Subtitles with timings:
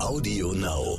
[0.00, 0.96] Audio Now.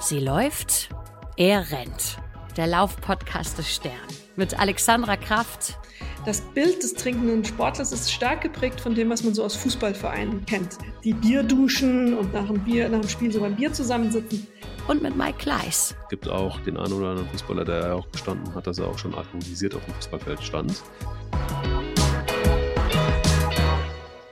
[0.00, 0.88] Sie läuft,
[1.36, 2.18] er rennt.
[2.56, 3.92] Der Laufpodcast des Stern
[4.36, 5.78] mit Alexandra Kraft.
[6.24, 10.46] Das Bild des trinkenden Sportlers ist stark geprägt von dem, was man so aus Fußballvereinen
[10.46, 10.78] kennt.
[11.02, 14.46] Die Bierduschen und nach dem, Bier, nach dem Spiel so beim Bier zusammensitzen.
[14.86, 15.96] Und mit Mike Kleiss.
[16.04, 18.98] Es gibt auch den einen oder anderen Fußballer, der auch gestanden hat, dass er auch
[18.98, 20.82] schon alkoholisiert auf dem Fußballfeld stand.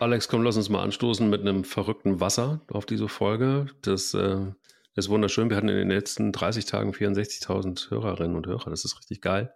[0.03, 3.67] Alex, komm, lass uns mal anstoßen mit einem verrückten Wasser auf diese Folge.
[3.83, 4.47] Das äh,
[4.97, 5.49] ist wunderschön.
[5.49, 8.71] Wir hatten in den letzten 30 Tagen 64.000 Hörerinnen und Hörer.
[8.71, 9.55] Das ist richtig geil.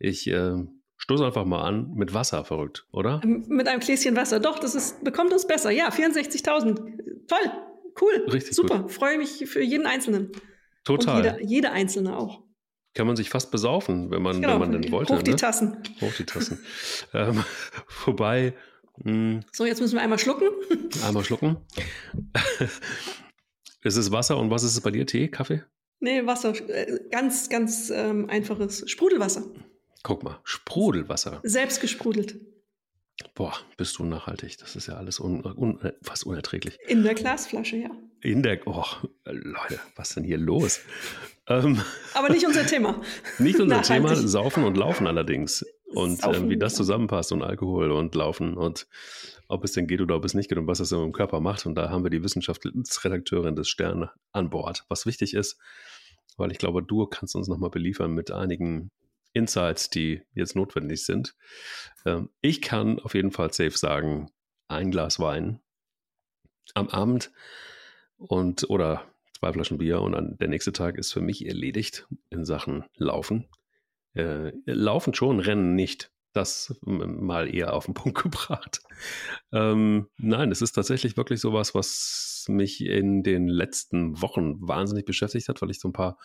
[0.00, 0.54] Ich äh,
[0.96, 3.20] stoße einfach mal an mit Wasser, verrückt, oder?
[3.24, 4.40] Mit einem Gläschen Wasser.
[4.40, 5.70] Doch, das ist, bekommt uns besser.
[5.70, 6.76] Ja, 64.000.
[7.28, 7.38] Toll,
[8.00, 8.80] cool, Richtig super.
[8.80, 8.92] gut.
[8.92, 10.32] Freue mich für jeden Einzelnen.
[10.84, 11.18] Total.
[11.18, 12.42] Jeder, jede Einzelne auch.
[12.94, 14.54] Kann man sich fast besaufen, wenn man, Genau.
[14.54, 15.14] wenn man denn wollte.
[15.14, 15.36] Hoch die ne?
[15.36, 15.76] Tassen.
[16.00, 16.58] Hoch die Tassen.
[17.12, 17.44] ähm,
[18.04, 18.54] wobei,
[19.02, 20.48] mh, So, jetzt müssen wir einmal schlucken.
[21.04, 21.56] einmal schlucken.
[23.82, 25.06] es ist Wasser und was ist es bei dir?
[25.06, 25.62] Tee, Kaffee?
[26.00, 26.54] Nee, Wasser.
[26.68, 29.44] äh, Ganz, ganz ähm, einfaches Sprudelwasser.
[30.02, 31.40] Guck mal, Sprudelwasser.
[31.42, 32.38] Selbst gesprudelt.
[33.34, 34.58] Boah, bist du nachhaltig.
[34.58, 36.78] Das ist ja alles un, un, fast unerträglich.
[36.86, 37.90] In der Glasflasche, ja.
[38.20, 38.84] In der, oh,
[39.24, 40.80] Leute, was ist denn hier los?
[41.48, 41.80] Ähm,
[42.12, 43.00] Aber nicht unser Thema.
[43.38, 44.14] nicht unser Thema.
[44.16, 45.64] Saufen und Laufen allerdings.
[45.94, 48.88] Und ähm, wie das zusammenpasst und Alkohol und Laufen und
[49.48, 51.64] ob es denn geht oder ob es nicht geht und was das im Körper macht.
[51.66, 55.58] Und da haben wir die Wissenschaftsredakteurin des Stern an Bord, was wichtig ist,
[56.36, 58.90] weil ich glaube, du kannst uns nochmal beliefern mit einigen
[59.32, 61.36] Insights, die jetzt notwendig sind.
[62.04, 64.30] Ähm, ich kann auf jeden Fall safe sagen,
[64.68, 65.60] ein Glas Wein
[66.74, 67.30] am Abend
[68.16, 69.04] und oder
[69.38, 73.46] zwei Flaschen Bier und dann der nächste Tag ist für mich erledigt in Sachen Laufen.
[74.16, 76.10] Äh, laufen schon, Rennen nicht.
[76.32, 78.82] Das mal eher auf den Punkt gebracht.
[79.52, 85.48] Ähm, nein, es ist tatsächlich wirklich sowas, was mich in den letzten Wochen wahnsinnig beschäftigt
[85.48, 86.18] hat, weil ich so ein paar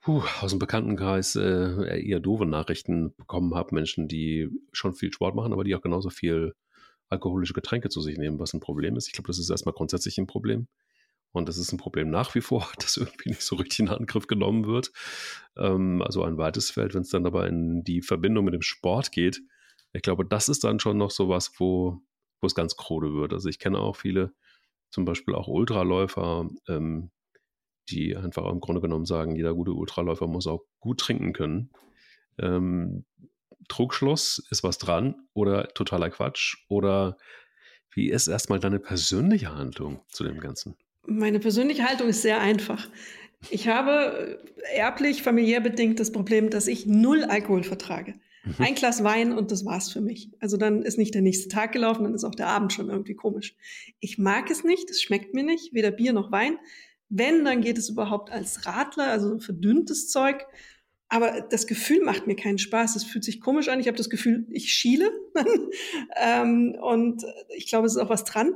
[0.00, 3.74] puh, aus dem Bekanntenkreis äh, eher doofe Nachrichten bekommen habe.
[3.74, 6.54] Menschen, die schon viel Sport machen, aber die auch genauso viel
[7.08, 9.06] alkoholische Getränke zu sich nehmen, was ein Problem ist.
[9.08, 10.68] Ich glaube, das ist erstmal grundsätzlich ein Problem.
[11.32, 14.26] Und das ist ein Problem nach wie vor, dass irgendwie nicht so richtig in Angriff
[14.26, 14.92] genommen wird.
[15.56, 19.12] Ähm, also ein weites Feld, wenn es dann aber in die Verbindung mit dem Sport
[19.12, 19.42] geht.
[19.92, 22.00] Ich glaube, das ist dann schon noch sowas, wo,
[22.40, 23.32] wo es ganz krude wird.
[23.32, 24.32] Also ich kenne auch viele,
[24.90, 27.10] zum Beispiel auch Ultraläufer, ähm,
[27.90, 31.70] die einfach im Grunde genommen sagen, jeder gute Ultraläufer muss auch gut trinken können.
[32.38, 33.04] Ähm,
[33.68, 36.56] Trugschluss, ist was dran oder totaler Quatsch?
[36.68, 37.16] Oder
[37.94, 40.76] wie ist erstmal deine persönliche Handlung zu dem Ganzen?
[41.08, 42.88] Meine persönliche Haltung ist sehr einfach.
[43.50, 44.38] Ich habe
[44.72, 48.14] äh, erblich, familiär bedingt das Problem, dass ich null Alkohol vertrage.
[48.58, 50.30] Ein Glas Wein und das war's für mich.
[50.40, 53.14] Also dann ist nicht der nächste Tag gelaufen, dann ist auch der Abend schon irgendwie
[53.14, 53.56] komisch.
[54.00, 56.56] Ich mag es nicht, es schmeckt mir nicht, weder Bier noch Wein.
[57.10, 60.46] Wenn, dann geht es überhaupt als Radler, also verdünntes Zeug.
[61.08, 62.96] Aber das Gefühl macht mir keinen Spaß.
[62.96, 63.80] Es fühlt sich komisch an.
[63.80, 65.10] Ich habe das Gefühl, ich schiele.
[66.16, 67.24] ähm, und
[67.56, 68.54] ich glaube, es ist auch was dran.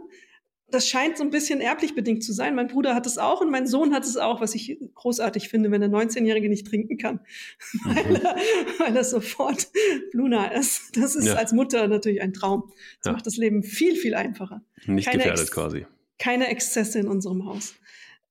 [0.73, 2.55] Das scheint so ein bisschen erblich bedingt zu sein.
[2.57, 5.71] Mein Bruder hat es auch und mein Sohn hat es auch, was ich großartig finde,
[5.71, 7.21] wenn der 19-Jährige nicht trinken kann,
[7.85, 8.37] weil, er,
[8.79, 9.69] weil er sofort
[10.11, 10.97] Bluna ist.
[10.97, 11.35] Das ist Ja.
[11.35, 12.73] als Mutter natürlich ein Traum.
[12.99, 13.13] Das Ja.
[13.13, 15.87] macht das Leben viel, viel einfacher Nicht Keine gefährdet Ex- quasi.
[16.19, 17.75] keine Exzesse in unserem Haus.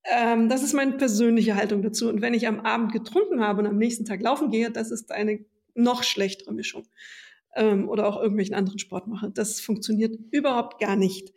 [0.04, 2.08] Ähm, das ist meine persönliche Haltung dazu.
[2.08, 5.12] Und wenn ich am Abend getrunken habe und am nächsten Tag laufen gehe, das ist
[5.12, 5.44] eine
[5.74, 6.82] noch schlechtere Mischung.
[7.54, 9.30] Ähm, oder auch irgendwelchen anderen Sport mache.
[9.30, 11.32] Das funktioniert überhaupt gar nicht.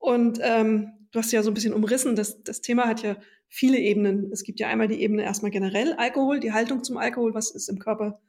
[0.00, 3.16] Und ähm, du hast ja so ein bisschen umrissen, das, das Thema hat ja
[3.48, 4.32] viele Ebenen.
[4.32, 7.68] Es gibt ja einmal die Ebene erstmal generell Alkohol, die Haltung zum Alkohol, was ist
[7.68, 8.20] im Körper,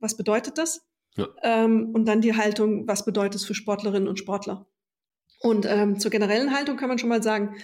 [0.00, 0.82] was bedeutet das?
[1.16, 1.28] Ja.
[1.42, 4.66] Ähm, und dann die Haltung, was bedeutet es für Sportlerinnen und Sportler?
[5.40, 7.56] Und ähm, zur generellen Haltung kann man schon mal sagen,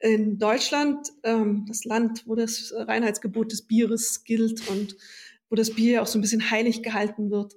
[0.00, 4.96] in Deutschland, ähm, das Land, wo das Reinheitsgebot des Bieres gilt und
[5.48, 7.54] wo das Bier ja auch so ein bisschen heilig gehalten wird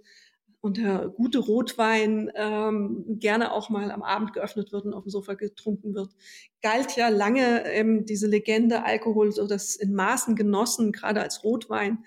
[0.64, 5.10] und der gute Rotwein ähm, gerne auch mal am Abend geöffnet wird und auf dem
[5.10, 6.12] Sofa getrunken wird,
[6.62, 12.06] galt ja lange ähm, diese Legende Alkohol, so das in Maßen genossen, gerade als Rotwein,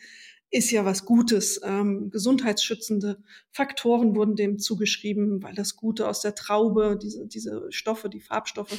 [0.50, 1.60] ist ja was Gutes.
[1.64, 8.08] Ähm, gesundheitsschützende Faktoren wurden dem zugeschrieben, weil das Gute aus der Traube, diese, diese Stoffe,
[8.08, 8.78] die Farbstoffe,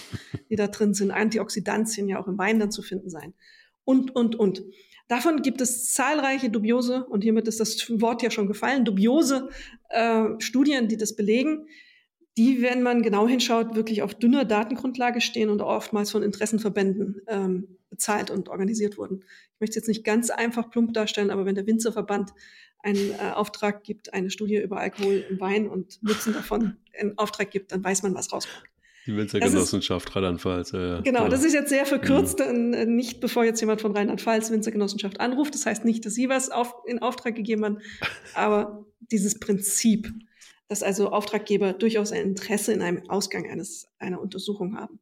[0.50, 3.36] die da drin sind, Antioxidantien ja auch im Wein dann zu finden sein.
[3.84, 4.63] Und, und, und.
[5.07, 9.50] Davon gibt es zahlreiche dubiose, und hiermit ist das Wort ja schon gefallen, dubiose
[9.89, 11.68] äh, Studien, die das belegen,
[12.38, 17.77] die, wenn man genau hinschaut, wirklich auf dünner Datengrundlage stehen und oftmals von Interessenverbänden ähm,
[17.89, 19.24] bezahlt und organisiert wurden.
[19.56, 22.33] Ich möchte es jetzt nicht ganz einfach plump darstellen, aber wenn der Winzerverband
[22.80, 27.50] einen äh, Auftrag gibt, eine Studie über Alkohol im Wein und Nutzen davon in Auftrag
[27.50, 28.65] gibt, dann weiß man, was rauskommt.
[29.07, 30.74] Die Winzergenossenschaft Rheinland-Pfalz.
[30.74, 31.01] Ja, ja.
[31.01, 32.95] Genau, das ist jetzt sehr verkürzt, mhm.
[32.95, 35.54] nicht bevor jetzt jemand von Rheinland-Pfalz Winzergenossenschaft anruft.
[35.54, 37.80] Das heißt nicht, dass Sie was auf, in Auftrag gegeben haben,
[38.36, 40.12] aber dieses Prinzip,
[40.68, 45.00] dass also Auftraggeber durchaus ein Interesse in einem Ausgang eines, einer Untersuchung haben.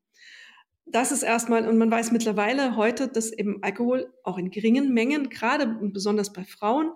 [0.85, 5.29] Das ist erstmal, und man weiß mittlerweile heute, dass eben Alkohol auch in geringen Mengen,
[5.29, 6.91] gerade und besonders bei Frauen,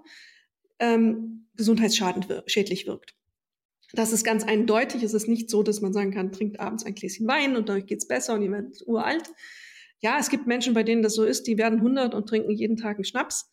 [0.77, 3.15] ähm, gesundheitsschädlich wirkt.
[3.93, 5.03] Das ist ganz eindeutig.
[5.03, 7.85] Es ist nicht so, dass man sagen kann, trinkt abends ein Gläschen Wein und dann
[7.85, 9.23] geht's besser und ihr werdet uralt.
[10.01, 12.77] Ja, es gibt Menschen, bei denen das so ist, die werden 100 und trinken jeden
[12.77, 13.51] Tag einen Schnaps.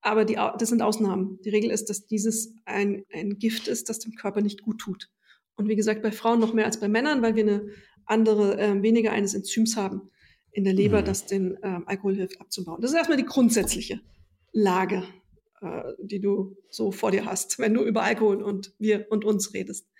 [0.00, 1.40] Aber die, das sind Ausnahmen.
[1.44, 5.10] Die Regel ist, dass dieses ein, ein Gift ist, das dem Körper nicht gut tut.
[5.56, 7.68] Und wie gesagt, bei Frauen noch mehr als bei Männern, weil wir eine
[8.04, 10.10] andere, äh, weniger eines Enzyms haben
[10.52, 11.04] in der Leber, mhm.
[11.04, 12.80] das den ähm, Alkohol hilft abzubauen.
[12.80, 14.00] Das ist erstmal die grundsätzliche
[14.52, 15.02] Lage
[15.62, 19.54] äh, die du so vor dir hast, wenn du über Alkohol und wir und uns
[19.54, 19.90] redest.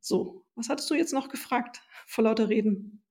[0.00, 3.02] So, was hattest du jetzt noch gefragt vor lauter Reden?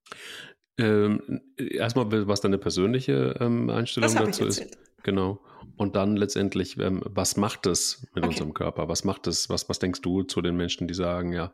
[0.77, 4.77] Ähm, erstmal, was deine persönliche ähm, Einstellung dazu ist.
[5.03, 5.39] Genau.
[5.77, 8.33] Und dann letztendlich, ähm, was macht es mit okay.
[8.33, 8.87] unserem Körper?
[8.87, 9.49] Was macht es?
[9.49, 11.53] Was, was denkst du zu den Menschen, die sagen, ja,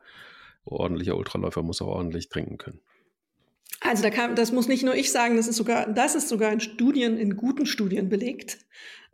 [0.65, 2.79] ordentlicher Ultraläufer muss auch ordentlich trinken können?
[3.79, 6.51] Also da kann, das muss nicht nur ich sagen, das ist sogar, das ist sogar
[6.51, 8.59] in Studien, in guten Studien belegt.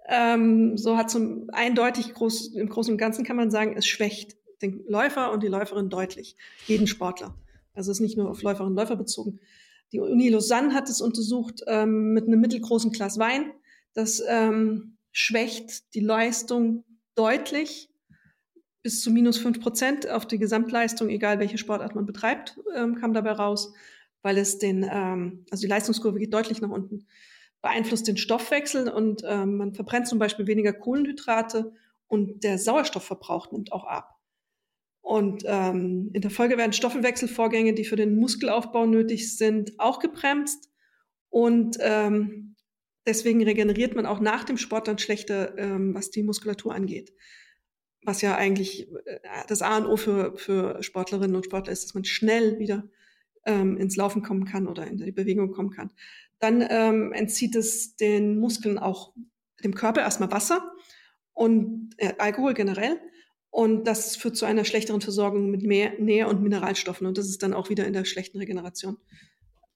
[0.07, 4.35] Ähm, so hat zum eindeutig groß, im Großen und Ganzen kann man sagen, es schwächt
[4.61, 6.35] den Läufer und die Läuferin deutlich,
[6.67, 7.35] jeden Sportler.
[7.73, 9.39] Also es ist nicht nur auf Läuferinnen und Läufer bezogen.
[9.91, 13.51] Die Uni Lausanne hat es untersucht ähm, mit einem mittelgroßen Glas Wein.
[13.93, 16.83] Das ähm, schwächt die Leistung
[17.15, 17.89] deutlich
[18.81, 23.13] bis zu minus fünf Prozent auf die Gesamtleistung, egal welche Sportart man betreibt, ähm, kam
[23.13, 23.73] dabei raus,
[24.21, 27.05] weil es den, ähm, also die Leistungskurve geht deutlich nach unten
[27.63, 31.73] beeinflusst den Stoffwechsel und ähm, man verbrennt zum Beispiel weniger Kohlenhydrate
[32.07, 34.19] und der Sauerstoffverbrauch nimmt auch ab.
[35.01, 40.69] Und ähm, in der Folge werden Stoffwechselvorgänge, die für den Muskelaufbau nötig sind, auch gebremst.
[41.29, 42.55] Und ähm,
[43.05, 47.13] deswegen regeneriert man auch nach dem Sport dann schlechter, ähm, was die Muskulatur angeht.
[48.03, 51.93] Was ja eigentlich äh, das A und O für, für Sportlerinnen und Sportler ist, dass
[51.93, 52.89] man schnell wieder
[53.45, 55.91] ähm, ins Laufen kommen kann oder in die Bewegung kommen kann.
[56.43, 59.13] Dann ähm, entzieht es den Muskeln auch
[59.63, 60.73] dem Körper erstmal Wasser
[61.31, 62.99] und äh, Alkohol generell.
[63.49, 67.07] Und das führt zu einer schlechteren Versorgung mit mehr Nähr- und Mineralstoffen.
[67.07, 68.97] Und das ist dann auch wieder in der schlechten Regeneration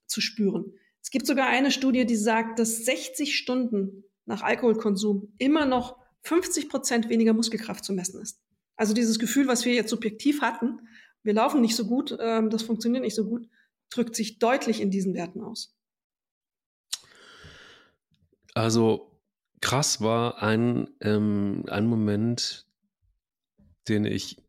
[0.06, 0.74] zu spüren.
[1.00, 6.68] Es gibt sogar eine Studie, die sagt, dass 60 Stunden nach Alkoholkonsum immer noch 50
[6.68, 8.42] Prozent weniger Muskelkraft zu messen ist.
[8.76, 10.80] Also dieses Gefühl, was wir jetzt subjektiv hatten,
[11.22, 13.48] wir laufen nicht so gut, ähm, das funktioniert nicht so gut,
[13.88, 15.77] drückt sich deutlich in diesen Werten aus.
[18.58, 19.12] Also
[19.60, 22.66] krass war ein, ähm, ein Moment,
[23.86, 24.42] den ich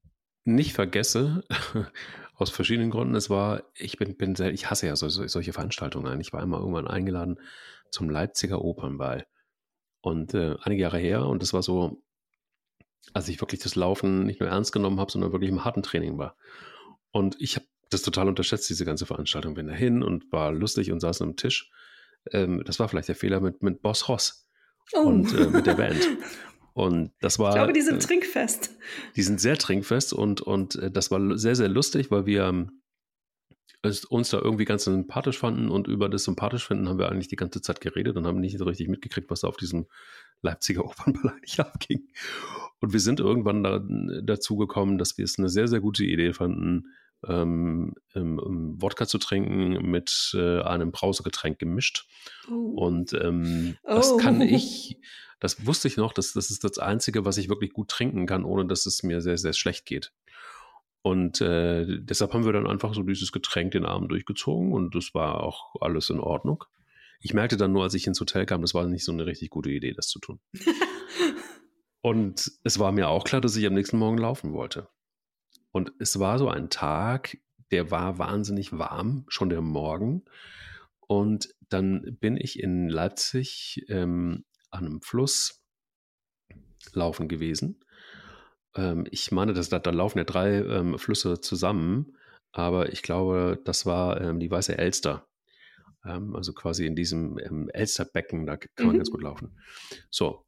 [0.46, 1.44] nicht vergesse,
[2.34, 3.14] aus verschiedenen Gründen.
[3.14, 6.20] Es war, ich bin, bin sehr, ich hasse ja so, so, solche Veranstaltungen.
[6.22, 7.40] Ich war einmal irgendwann eingeladen
[7.92, 9.28] zum Leipziger Opernball.
[10.02, 12.02] Und äh, einige Jahre her, und das war so,
[13.14, 16.18] als ich wirklich das Laufen nicht nur ernst genommen habe, sondern wirklich im harten Training
[16.18, 16.36] war.
[17.12, 19.54] Und ich habe das total unterschätzt, diese ganze Veranstaltung.
[19.54, 21.70] Bin dahin und war lustig und saß am Tisch
[22.32, 24.48] ähm, das war vielleicht der Fehler mit, mit Boss Ross
[24.94, 25.02] oh.
[25.02, 26.08] und äh, mit der Band.
[26.74, 27.50] Und das war.
[27.50, 28.78] Ich glaube, die sind äh, trinkfest.
[29.18, 32.82] Die sind sehr trinkfest und, und äh, das war sehr, sehr lustig, weil wir ähm,
[34.10, 37.36] uns da irgendwie ganz sympathisch fanden und über das sympathisch finden haben wir eigentlich die
[37.36, 39.88] ganze Zeit geredet und haben nicht so richtig mitgekriegt, was da auf diesem
[40.42, 42.08] Leipziger Opernball eigentlich abging.
[42.80, 43.82] Und wir sind irgendwann da,
[44.24, 46.86] dazu gekommen, dass wir es eine sehr, sehr gute Idee fanden,
[47.28, 52.08] ähm, ähm, Wodka zu trinken mit äh, einem Brausegetränk gemischt.
[52.50, 52.86] Oh.
[52.86, 53.96] Und ähm, oh.
[53.96, 54.98] das kann ich,
[55.40, 58.44] das wusste ich noch, dass das ist das Einzige, was ich wirklich gut trinken kann,
[58.44, 60.12] ohne dass es mir sehr, sehr schlecht geht.
[61.02, 65.14] Und äh, deshalb haben wir dann einfach so dieses Getränk den Abend durchgezogen und das
[65.14, 66.66] war auch alles in Ordnung.
[67.22, 69.50] Ich merkte dann nur, als ich ins Hotel kam, das war nicht so eine richtig
[69.50, 70.40] gute Idee, das zu tun.
[72.02, 74.90] und es war mir auch klar, dass ich am nächsten Morgen laufen wollte.
[75.72, 77.38] Und es war so ein Tag,
[77.72, 80.26] der war wahnsinnig warm, schon der Morgen.
[81.00, 85.64] Und dann bin ich in Leipzig ähm, an einem Fluss
[86.94, 87.84] laufen gewesen.
[88.76, 92.18] Ähm, ich meine, dass da, da laufen ja drei ähm, Flüsse zusammen,
[92.52, 95.28] aber ich glaube, das war ähm, die Weiße Elster.
[96.06, 99.00] Ähm, also quasi in diesem ähm, Elsterbecken, da kann man mhm.
[99.00, 99.58] ganz gut laufen.
[100.10, 100.46] So,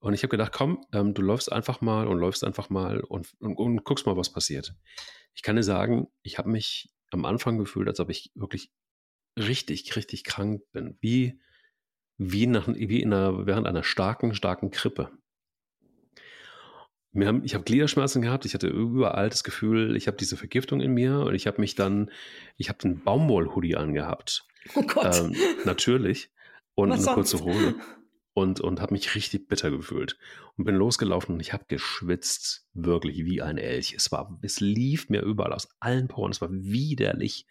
[0.00, 3.28] und ich habe gedacht, komm, ähm, du läufst einfach mal und läufst einfach mal und,
[3.38, 4.74] und, und guckst mal, was passiert.
[5.34, 8.72] Ich kann dir sagen, ich habe mich am Anfang gefühlt, als ob ich wirklich
[9.38, 10.96] richtig, richtig krank bin.
[11.00, 11.38] Wie,
[12.16, 15.10] wie, nach, wie in einer, während einer starken, starken Krippe.
[17.14, 20.92] haben, ich habe Gliederschmerzen gehabt, ich hatte überall das Gefühl, ich habe diese Vergiftung in
[20.92, 22.10] mir und ich habe mich dann,
[22.56, 24.46] ich habe den Baumwoll-Hoodie angehabt.
[24.74, 25.14] Oh Gott.
[25.18, 26.30] Ähm, natürlich.
[26.74, 27.40] Und Was eine kurze?
[27.40, 27.74] Hose.
[28.32, 30.16] Und, und habe mich richtig bitter gefühlt.
[30.56, 33.94] Und bin losgelaufen und ich habe geschwitzt, wirklich wie ein Elch.
[33.96, 36.30] Es war, es lief mir überall aus allen Poren.
[36.30, 37.46] Es war widerlich.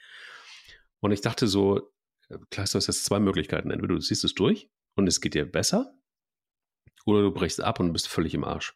[1.01, 1.91] Und ich dachte so,
[2.29, 3.71] äh, klar, du hast jetzt zwei Möglichkeiten.
[3.71, 5.93] Entweder du ziehst es durch und es geht dir besser,
[7.05, 8.75] oder du brichst ab und bist völlig im Arsch.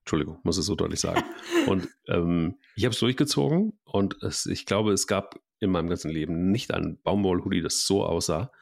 [0.00, 1.22] Entschuldigung, muss es so deutlich sagen.
[1.66, 6.10] Und ähm, ich habe es durchgezogen und es, ich glaube, es gab in meinem ganzen
[6.10, 8.52] Leben nicht einen Baumwoll-Hoodie, das so aussah.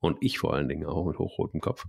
[0.00, 1.86] Und ich vor allen Dingen auch mit hochrotem Kopf.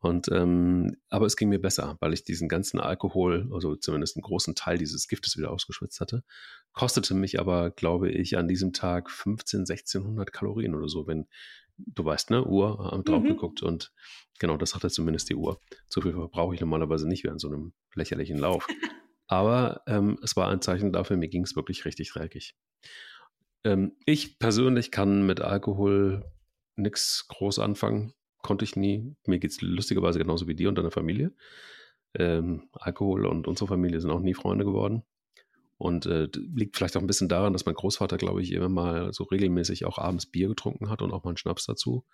[0.00, 4.22] Und ähm, aber es ging mir besser, weil ich diesen ganzen Alkohol, also zumindest einen
[4.22, 6.22] großen Teil dieses Giftes wieder ausgeschwitzt hatte.
[6.72, 11.26] Kostete mich aber, glaube ich, an diesem Tag 15, 1600 Kalorien oder so, wenn
[11.76, 13.28] du weißt, ne, Uhr, haben drauf Mhm.
[13.28, 13.92] geguckt und
[14.38, 15.60] genau, das hatte zumindest die Uhr.
[15.88, 18.66] So viel verbrauche ich normalerweise nicht während so einem lächerlichen Lauf.
[19.26, 22.54] Aber ähm, es war ein Zeichen dafür, mir ging es wirklich richtig dreckig.
[23.64, 26.24] Ähm, ich persönlich kann mit Alkohol
[26.76, 28.12] nichts groß anfangen.
[28.42, 29.14] Konnte ich nie.
[29.26, 31.32] Mir geht es lustigerweise genauso wie dir und deiner Familie.
[32.14, 35.02] Ähm, Alkohol und unsere Familie sind auch nie Freunde geworden.
[35.76, 39.12] Und äh, liegt vielleicht auch ein bisschen daran, dass mein Großvater, glaube ich, immer mal
[39.12, 42.04] so regelmäßig auch abends Bier getrunken hat und auch mal einen Schnaps dazu.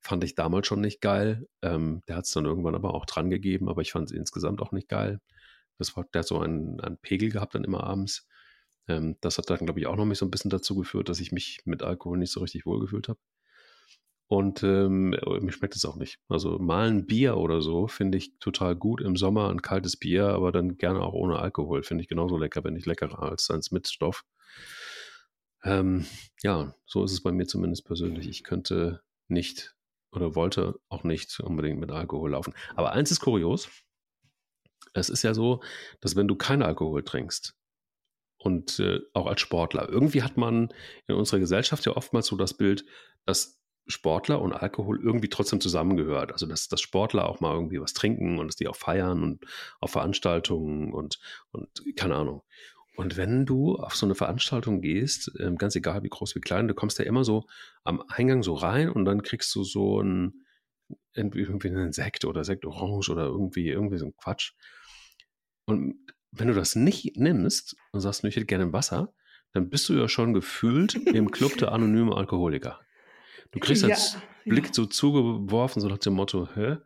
[0.00, 1.46] Fand ich damals schon nicht geil.
[1.60, 4.62] Ähm, der hat es dann irgendwann aber auch dran gegeben, aber ich fand es insgesamt
[4.62, 5.20] auch nicht geil.
[5.78, 8.26] Das war, der hat so einen, einen Pegel gehabt dann immer abends.
[8.88, 11.20] Ähm, das hat dann, glaube ich, auch noch mich so ein bisschen dazu geführt, dass
[11.20, 13.18] ich mich mit Alkohol nicht so richtig wohlgefühlt habe.
[14.32, 16.18] Und ähm, mir schmeckt es auch nicht.
[16.26, 20.28] Also mal ein Bier oder so finde ich total gut im Sommer, ein kaltes Bier,
[20.28, 21.82] aber dann gerne auch ohne Alkohol.
[21.82, 24.24] Finde ich genauso lecker, wenn nicht leckerer als eins mit Stoff.
[25.64, 26.06] Ähm,
[26.42, 28.26] ja, so ist es bei mir zumindest persönlich.
[28.26, 29.76] Ich könnte nicht
[30.12, 32.54] oder wollte auch nicht unbedingt mit Alkohol laufen.
[32.74, 33.68] Aber eins ist kurios.
[34.94, 35.62] Es ist ja so,
[36.00, 37.54] dass wenn du keinen Alkohol trinkst
[38.38, 40.72] und äh, auch als Sportler, irgendwie hat man
[41.06, 42.86] in unserer Gesellschaft ja oftmals so das Bild,
[43.26, 46.32] dass Sportler und Alkohol irgendwie trotzdem zusammengehört.
[46.32, 49.44] Also dass, dass Sportler auch mal irgendwie was trinken und dass die auch feiern und
[49.80, 51.20] auf Veranstaltungen und,
[51.50, 52.42] und keine Ahnung.
[52.94, 56.68] Und wenn du auf so eine Veranstaltung gehst, ähm, ganz egal wie groß, wie klein,
[56.68, 57.46] du kommst ja immer so
[57.84, 60.44] am Eingang so rein und dann kriegst du so ein,
[61.14, 64.52] irgendwie einen Sekt oder Sekt Orange oder irgendwie, irgendwie so ein Quatsch.
[65.64, 65.94] Und
[66.32, 69.14] wenn du das nicht nimmst und sagst, ich hätte gerne Wasser,
[69.52, 72.80] dann bist du ja schon gefühlt im Club der anonymen Alkoholiker.
[73.52, 74.20] Du kriegst Ja, als ja.
[74.46, 76.78] Blick so zugeworfen, so nach dem Motto, hä?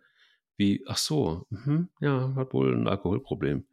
[0.59, 3.67] Wie, ach so, mhm, ja, hat wohl ein Alkoholproblem.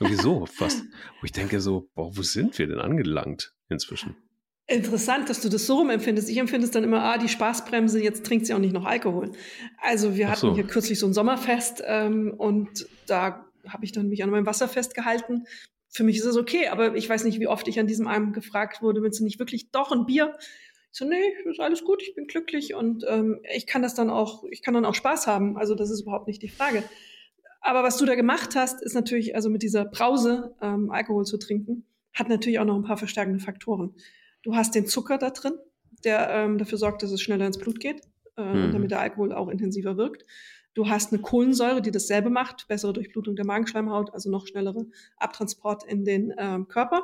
[0.00, 0.82] Irgendwie so fast.
[1.20, 4.16] Wo ich denke so, boah, wo sind wir denn angelangt inzwischen?
[4.68, 6.28] Interessant, dass du das so rum empfindest.
[6.28, 9.30] Ich empfinde es dann immer, ah, die Spaßbremse, jetzt trinkt sie auch nicht noch Alkohol.
[9.80, 10.54] Also wir Ach hatten so.
[10.54, 14.66] hier kürzlich so ein Sommerfest ähm, und da habe ich dann mich an meinem Wasser
[14.68, 15.46] festgehalten.
[15.88, 18.34] Für mich ist es okay, aber ich weiß nicht, wie oft ich an diesem Abend
[18.34, 20.36] gefragt wurde, willst du nicht wirklich doch ein Bier?
[20.98, 24.44] So, nee, ist alles gut, ich bin glücklich und ähm, ich kann das dann auch,
[24.50, 25.58] ich kann dann auch Spaß haben.
[25.58, 26.82] Also das ist überhaupt nicht die Frage.
[27.60, 31.36] Aber was du da gemacht hast, ist natürlich, also mit dieser Brause ähm, Alkohol zu
[31.36, 31.84] trinken,
[32.14, 33.94] hat natürlich auch noch ein paar verstärkende Faktoren.
[34.42, 35.52] Du hast den Zucker da drin,
[36.04, 38.00] der ähm, dafür sorgt, dass es schneller ins Blut geht
[38.38, 38.72] äh, Mhm.
[38.72, 40.24] damit der Alkohol auch intensiver wirkt.
[40.72, 44.86] Du hast eine Kohlensäure, die dasselbe macht, bessere Durchblutung der Magenschleimhaut, also noch schnellere
[45.18, 47.02] Abtransport in den ähm, Körper.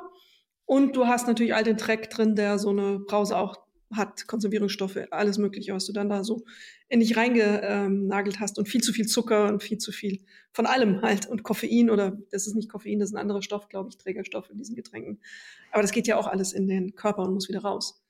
[0.65, 3.57] Und du hast natürlich all den Dreck drin, der so eine Brause auch
[3.97, 6.45] hat, Konservierungsstoffe, alles Mögliche, was du dann da so
[6.89, 10.21] in dich reingenagelt hast und viel zu viel Zucker und viel zu viel
[10.53, 13.69] von allem halt und Koffein oder das ist nicht Koffein, das ist ein anderer Stoff,
[13.69, 15.21] glaube ich, Trägerstoff in diesen Getränken.
[15.71, 18.03] Aber das geht ja auch alles in den Körper und muss wieder raus.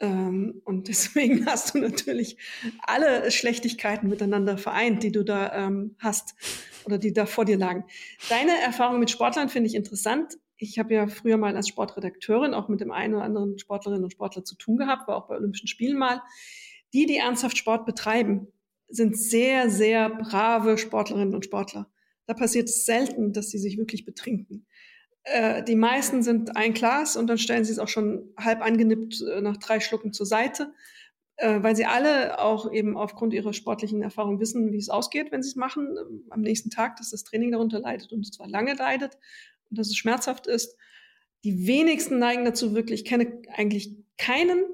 [0.00, 2.36] Ähm, und deswegen hast du natürlich
[2.80, 6.34] alle Schlechtigkeiten miteinander vereint, die du da ähm, hast
[6.84, 7.84] oder die da vor dir lagen.
[8.28, 10.38] Deine Erfahrung mit Sportlern finde ich interessant.
[10.62, 14.10] Ich habe ja früher mal als Sportredakteurin auch mit dem einen oder anderen Sportlerinnen und
[14.10, 16.20] Sportler zu tun gehabt, war auch bei Olympischen Spielen mal.
[16.92, 18.46] Die, die ernsthaft Sport betreiben,
[18.86, 21.90] sind sehr, sehr brave Sportlerinnen und Sportler.
[22.26, 24.66] Da passiert es selten, dass sie sich wirklich betrinken.
[25.22, 29.22] Äh, die meisten sind ein Glas und dann stellen sie es auch schon halb angenippt
[29.22, 30.74] äh, nach drei Schlucken zur Seite,
[31.36, 35.42] äh, weil sie alle auch eben aufgrund ihrer sportlichen Erfahrung wissen, wie es ausgeht, wenn
[35.42, 35.96] sie es machen.
[35.98, 39.16] Ähm, am nächsten Tag, dass das Training darunter leidet und zwar lange leidet
[39.70, 40.76] dass es schmerzhaft ist.
[41.44, 43.00] Die wenigsten neigen dazu wirklich.
[43.00, 44.64] Ich kenne eigentlich keinen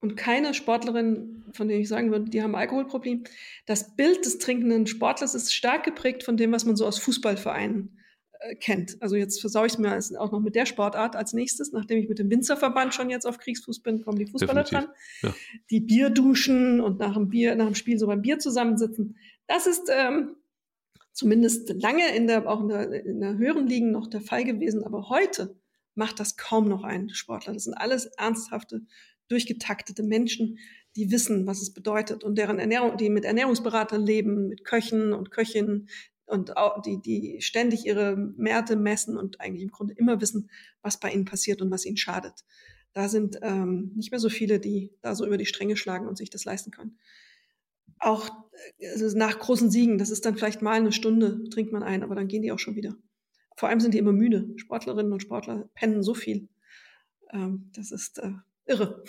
[0.00, 3.24] und keine Sportlerin, von denen ich sagen würde, die haben Alkoholproblem.
[3.66, 7.98] Das Bild des trinkenden Sportlers ist stark geprägt von dem, was man so aus Fußballvereinen
[8.40, 8.96] äh, kennt.
[9.02, 11.72] Also jetzt versaue ich es mir auch noch mit der Sportart als nächstes.
[11.72, 14.96] Nachdem ich mit dem Winzerverband schon jetzt auf Kriegsfuß bin, kommen die Fußballer Definitiv, dran.
[15.22, 15.34] ja.
[15.70, 19.18] Die Bier duschen und nach dem Bier, nach dem Spiel so beim Bier zusammensitzen.
[19.46, 20.36] Das ist ähm,
[21.20, 24.84] zumindest lange in der, auch in der, in der höheren Ligen noch der Fall gewesen.
[24.84, 25.54] Aber heute
[25.94, 27.52] macht das kaum noch ein Sportler.
[27.52, 28.86] Das sind alles ernsthafte,
[29.28, 30.58] durchgetaktete Menschen,
[30.96, 35.30] die wissen, was es bedeutet und deren Ernährung, die mit Ernährungsberatern leben, mit Köchen und
[35.30, 35.90] Köchinnen
[36.24, 40.48] und auch die, die ständig ihre Märte messen und eigentlich im Grunde immer wissen,
[40.80, 42.46] was bei ihnen passiert und was ihnen schadet.
[42.94, 46.16] Da sind ähm, nicht mehr so viele, die da so über die Stränge schlagen und
[46.16, 46.98] sich das leisten können.
[48.00, 48.30] Auch
[48.92, 52.14] also nach großen Siegen, das ist dann vielleicht mal eine Stunde, trinkt man ein, aber
[52.14, 52.94] dann gehen die auch schon wieder.
[53.56, 54.48] Vor allem sind die immer müde.
[54.56, 56.48] Sportlerinnen und Sportler pennen so viel.
[57.32, 58.32] Ähm, das ist äh,
[58.66, 59.04] irre.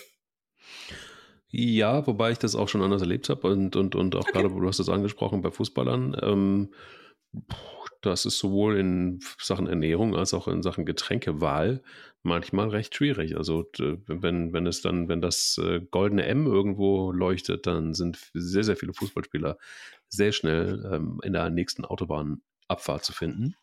[1.49, 4.31] Ja, wobei ich das auch schon anders erlebt habe und, und, und auch okay.
[4.33, 6.17] gerade, du hast das angesprochen, bei Fußballern.
[6.21, 6.73] Ähm,
[8.01, 11.81] das ist sowohl in Sachen Ernährung als auch in Sachen Getränkewahl
[12.23, 13.37] manchmal recht schwierig.
[13.37, 13.69] Also
[14.07, 18.75] wenn, wenn es dann, wenn das äh, goldene M irgendwo leuchtet, dann sind sehr, sehr
[18.75, 19.57] viele Fußballspieler
[20.07, 23.55] sehr schnell ähm, in der nächsten Autobahnabfahrt zu finden.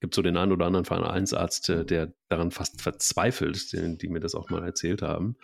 [0.00, 4.34] Gibt so den einen oder anderen Vereinsarzt, der daran fast verzweifelt, die, die mir das
[4.34, 5.36] auch mal erzählt haben.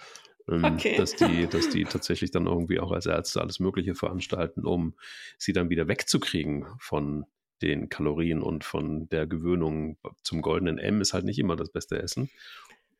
[0.48, 0.96] Ähm, okay.
[0.96, 4.94] dass, die, dass die tatsächlich dann irgendwie auch als Ärzte alles Mögliche veranstalten, um
[5.38, 7.24] sie dann wieder wegzukriegen von
[7.62, 12.00] den Kalorien und von der Gewöhnung zum goldenen M ist halt nicht immer das beste
[12.00, 12.30] Essen.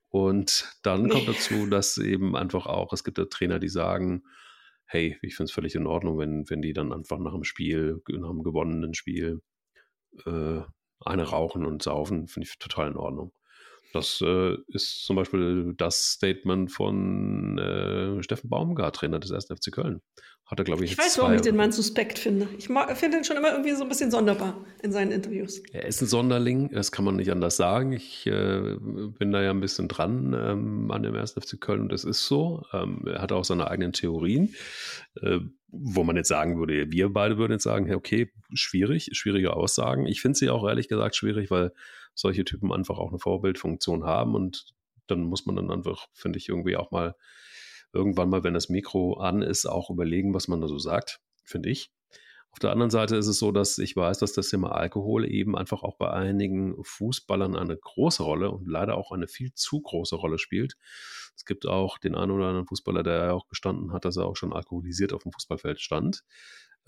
[0.09, 4.25] Und dann kommt dazu, dass eben einfach auch, es gibt ja Trainer, die sagen,
[4.87, 8.03] hey, ich finde es völlig in Ordnung, wenn, wenn die dann einfach nach dem Spiel,
[8.09, 9.41] nach einem gewonnenen Spiel,
[10.27, 10.61] äh,
[11.03, 13.33] eine rauchen und saufen, finde ich total in Ordnung.
[13.93, 19.47] Das äh, ist zum Beispiel das Statement von äh, Steffen Baumgart, Trainer des 1.
[19.47, 20.01] FC Köln.
[20.51, 22.49] Hat er, glaube ich, Ich weiß, warum ich den Mann suspekt finde.
[22.59, 25.63] Ich finde ihn schon immer irgendwie so ein bisschen sonderbar in seinen Interviews.
[25.73, 27.93] Er ist ein Sonderling, das kann man nicht anders sagen.
[27.93, 31.35] Ich äh, bin da ja ein bisschen dran ähm, an dem 1.
[31.35, 32.65] FC Köln und das ist so.
[32.73, 34.53] Ähm, er hat auch seine eigenen Theorien,
[35.23, 40.07] äh, wo man jetzt sagen würde, wir beide würden jetzt sagen, okay, schwierig, schwierige Aussagen.
[40.07, 41.71] Ich finde sie auch ehrlich gesagt schwierig, weil
[42.15, 44.75] solche Typen einfach auch eine Vorbildfunktion haben und
[45.07, 47.17] dann muss man dann einfach, finde ich, irgendwie auch mal
[47.93, 51.71] irgendwann mal, wenn das Mikro an ist, auch überlegen, was man da so sagt, finde
[51.71, 51.93] ich.
[52.53, 55.57] Auf der anderen Seite ist es so, dass ich weiß, dass das Thema Alkohol eben
[55.57, 60.17] einfach auch bei einigen Fußballern eine große Rolle und leider auch eine viel zu große
[60.17, 60.77] Rolle spielt.
[61.37, 64.37] Es gibt auch den einen oder anderen Fußballer, der auch gestanden hat, dass er auch
[64.37, 66.25] schon alkoholisiert auf dem Fußballfeld stand.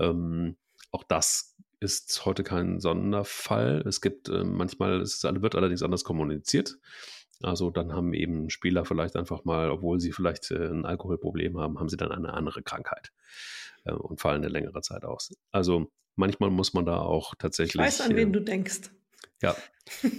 [0.01, 0.57] Ähm,
[0.91, 1.52] auch das
[1.83, 3.83] ist heute kein Sonderfall.
[3.87, 6.79] Es gibt äh, manchmal, es wird allerdings anders kommuniziert.
[7.43, 11.79] Also dann haben eben Spieler vielleicht einfach mal, obwohl sie vielleicht äh, ein Alkoholproblem haben,
[11.79, 13.13] haben sie dann eine andere Krankheit
[13.85, 15.35] äh, und fallen eine längere Zeit aus.
[15.51, 17.75] Also manchmal muss man da auch tatsächlich.
[17.75, 18.91] Ich weiß, an wen äh, du denkst.
[19.41, 19.57] Ja.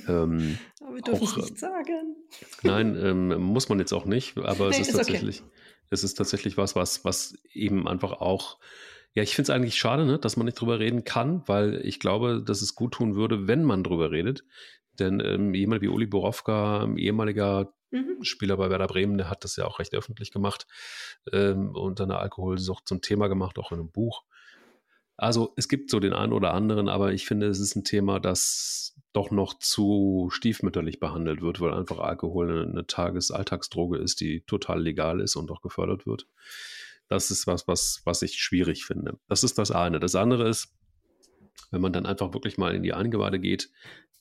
[0.09, 2.17] Ähm, aber wir dürfen es nicht sagen.
[2.63, 5.51] Nein, ähm, muss man jetzt auch nicht, aber nee, es ist, ist tatsächlich, okay.
[5.89, 8.59] es ist tatsächlich was, was, was eben einfach auch
[9.15, 11.99] ja, ich finde es eigentlich schade, ne, dass man nicht drüber reden kann, weil ich
[11.99, 14.43] glaube, dass es gut tun würde, wenn man drüber redet.
[14.99, 18.23] Denn ähm, jemand wie Uli Borowka, ehemaliger mhm.
[18.23, 20.67] Spieler bei Werder Bremen, der hat das ja auch recht öffentlich gemacht
[21.31, 24.23] ähm, und seine Alkoholsucht zum Thema gemacht, auch in einem Buch.
[25.15, 28.19] Also es gibt so den einen oder anderen, aber ich finde, es ist ein Thema,
[28.19, 34.41] das doch noch zu stiefmütterlich behandelt wird, weil einfach Alkohol eine, eine Tages-Alltagsdroge ist, die
[34.41, 36.27] total legal ist und auch gefördert wird.
[37.13, 39.19] Das ist was, was, was ich schwierig finde.
[39.27, 39.99] Das ist das eine.
[39.99, 40.73] Das andere ist,
[41.69, 43.69] wenn man dann einfach wirklich mal in die Eingeweide geht,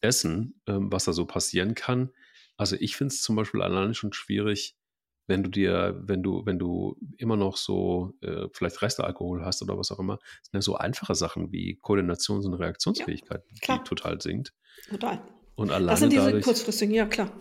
[0.03, 2.11] dessen, ähm, was da so passieren kann.
[2.59, 4.77] Also ich finde es zum Beispiel alleine schon schwierig,
[5.27, 9.79] wenn du dir, wenn du, wenn du immer noch so äh, vielleicht Restalkohol hast oder
[9.79, 14.21] was auch immer, sind ja so einfache Sachen wie Koordinations- und Reaktionsfähigkeit, ja, die total
[14.21, 14.53] sinkt.
[14.91, 15.23] Total.
[15.55, 17.33] Und alleine das sind diese dadurch, kurzfristigen, ja klar.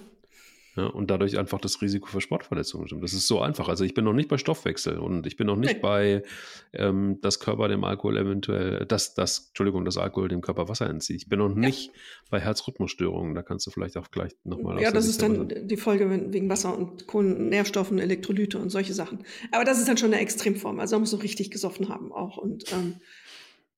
[0.77, 3.03] Ja, und dadurch einfach das Risiko für Sportverletzungen stimmt.
[3.03, 3.67] Das ist so einfach.
[3.67, 6.23] Also ich bin noch nicht bei Stoffwechsel und ich bin noch nicht bei,
[6.71, 11.17] ähm, dass Körper dem Alkohol eventuell, dass das, Entschuldigung, das Alkohol dem Körper Wasser entzieht.
[11.17, 11.93] Ich bin noch nicht ja.
[12.29, 13.35] bei Herzrhythmusstörungen.
[13.35, 15.67] Da kannst du vielleicht auch gleich nochmal Ja, das ist dann sagen.
[15.67, 19.25] die Folge wegen Wasser und Kohlen, Nährstoffen, Elektrolyte und solche Sachen.
[19.51, 20.79] Aber das ist dann schon eine Extremform.
[20.79, 22.95] Also man muss so richtig gesoffen haben auch und ähm,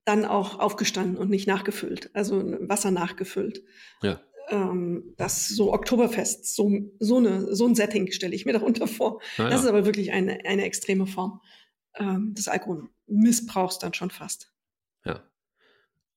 [0.06, 3.64] dann auch aufgestanden und nicht nachgefüllt, also Wasser nachgefüllt.
[4.04, 8.88] Ja ähm, das so Oktoberfest, so, so, eine, so ein Setting stelle ich mir darunter
[8.88, 9.22] vor.
[9.38, 9.50] Ja.
[9.50, 11.42] Das ist aber wirklich eine, eine extreme Form
[11.96, 14.52] ähm, des Alkoholmissbrauchs dann schon fast.
[15.06, 15.24] Ja.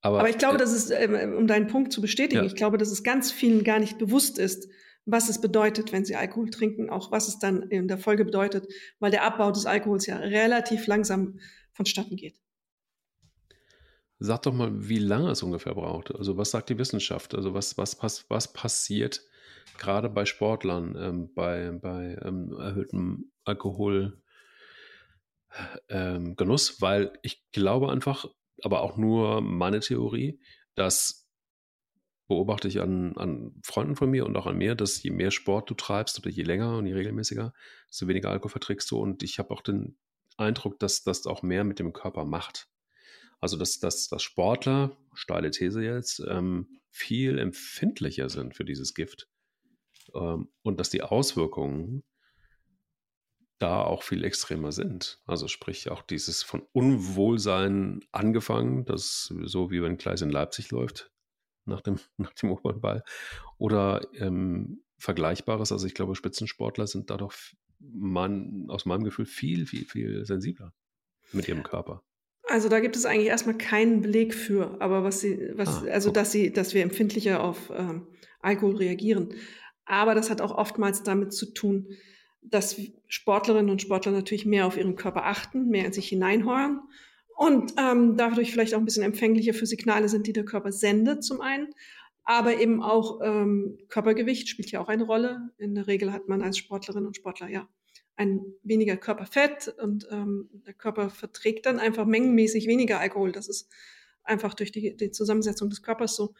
[0.00, 2.46] Aber, aber ich glaube, äh, dass es, äh, um deinen Punkt zu bestätigen, ja.
[2.46, 4.68] ich glaube, dass es ganz vielen gar nicht bewusst ist,
[5.04, 8.66] was es bedeutet, wenn sie Alkohol trinken, auch was es dann in der Folge bedeutet,
[8.98, 11.38] weil der Abbau des Alkohols ja relativ langsam
[11.72, 12.40] vonstatten geht.
[14.18, 16.14] Sag doch mal, wie lange es ungefähr braucht.
[16.14, 17.34] Also was sagt die Wissenschaft?
[17.34, 19.22] Also was, was, was, was passiert
[19.78, 24.18] gerade bei Sportlern ähm, bei, bei ähm, erhöhtem Alkoholgenuss?
[25.90, 26.36] Ähm,
[26.80, 28.26] Weil ich glaube einfach,
[28.62, 30.40] aber auch nur meine Theorie,
[30.74, 31.26] dass
[32.28, 35.70] beobachte ich an, an Freunden von mir und auch an mir, dass je mehr Sport
[35.70, 37.52] du treibst oder je länger und je regelmäßiger,
[37.88, 38.98] desto weniger Alkohol verträgst du.
[38.98, 39.96] Und ich habe auch den
[40.36, 42.68] Eindruck, dass das auch mehr mit dem Körper macht.
[43.40, 49.28] Also, dass, dass, dass Sportler, steile These jetzt, ähm, viel empfindlicher sind für dieses Gift.
[50.14, 52.02] Ähm, und dass die Auswirkungen
[53.58, 55.20] da auch viel extremer sind.
[55.24, 61.10] Also sprich auch dieses von Unwohlsein angefangen, das so wie wenn Kleis in Leipzig läuft
[61.64, 63.02] nach dem, nach dem Opernball
[63.58, 65.72] oder ähm, Vergleichbares.
[65.72, 67.34] Also ich glaube, Spitzensportler sind da doch
[67.78, 70.72] man, aus meinem Gefühl viel, viel, viel sensibler
[71.32, 72.02] mit ihrem Körper.
[72.48, 76.10] Also da gibt es eigentlich erstmal keinen Beleg für, aber was sie, was, ah, also
[76.10, 78.06] dass sie, dass wir empfindlicher auf ähm,
[78.40, 79.34] Alkohol reagieren.
[79.84, 81.88] Aber das hat auch oftmals damit zu tun,
[82.42, 86.80] dass Sportlerinnen und Sportler natürlich mehr auf ihren Körper achten, mehr in sich hineinhören
[87.36, 91.24] und ähm, dadurch vielleicht auch ein bisschen empfänglicher für Signale sind, die der Körper sendet
[91.24, 91.68] zum einen.
[92.24, 95.50] Aber eben auch ähm, Körpergewicht spielt ja auch eine Rolle.
[95.58, 97.68] In der Regel hat man als Sportlerin und Sportler ja
[98.16, 103.32] ein weniger Körperfett und ähm, der Körper verträgt dann einfach mengenmäßig weniger Alkohol.
[103.32, 103.68] Das ist
[104.24, 106.34] einfach durch die, die Zusammensetzung des Körpers so.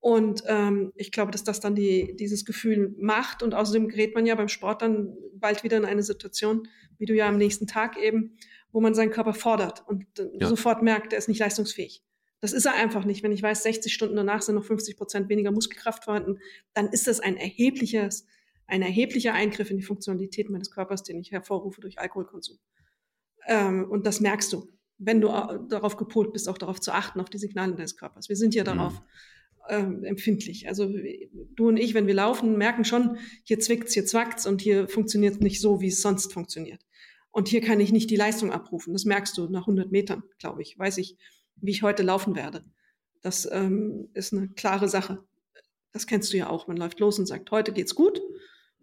[0.00, 3.42] Und ähm, ich glaube, dass das dann die, dieses Gefühl macht.
[3.42, 6.66] Und außerdem gerät man ja beim Sport dann bald wieder in eine Situation,
[6.98, 8.36] wie du ja am nächsten Tag eben,
[8.72, 10.48] wo man seinen Körper fordert und ja.
[10.48, 12.02] sofort merkt, er ist nicht leistungsfähig.
[12.40, 13.22] Das ist er einfach nicht.
[13.22, 16.38] Wenn ich weiß, 60 Stunden danach sind noch 50 Prozent weniger Muskelkraft vorhanden,
[16.72, 18.26] dann ist das ein erhebliches,
[18.70, 22.58] ein erheblicher Eingriff in die Funktionalität meines Körpers, den ich hervorrufe durch Alkoholkonsum.
[23.46, 25.28] Ähm, und das merkst du, wenn du
[25.68, 28.28] darauf gepolt bist, auch darauf zu achten, auf die Signale deines Körpers.
[28.28, 29.04] Wir sind ja darauf mhm.
[29.68, 30.68] ähm, empfindlich.
[30.68, 30.92] Also
[31.56, 35.40] du und ich, wenn wir laufen, merken schon, hier zwickt's, hier zwackt's und hier funktioniert
[35.40, 36.84] nicht so, wie es sonst funktioniert.
[37.32, 38.92] Und hier kann ich nicht die Leistung abrufen.
[38.92, 40.78] Das merkst du nach 100 Metern, glaube ich.
[40.78, 41.16] Weiß ich,
[41.56, 42.64] wie ich heute laufen werde.
[43.22, 45.22] Das ähm, ist eine klare Sache.
[45.92, 46.66] Das kennst du ja auch.
[46.66, 48.20] Man läuft los und sagt, heute geht's gut.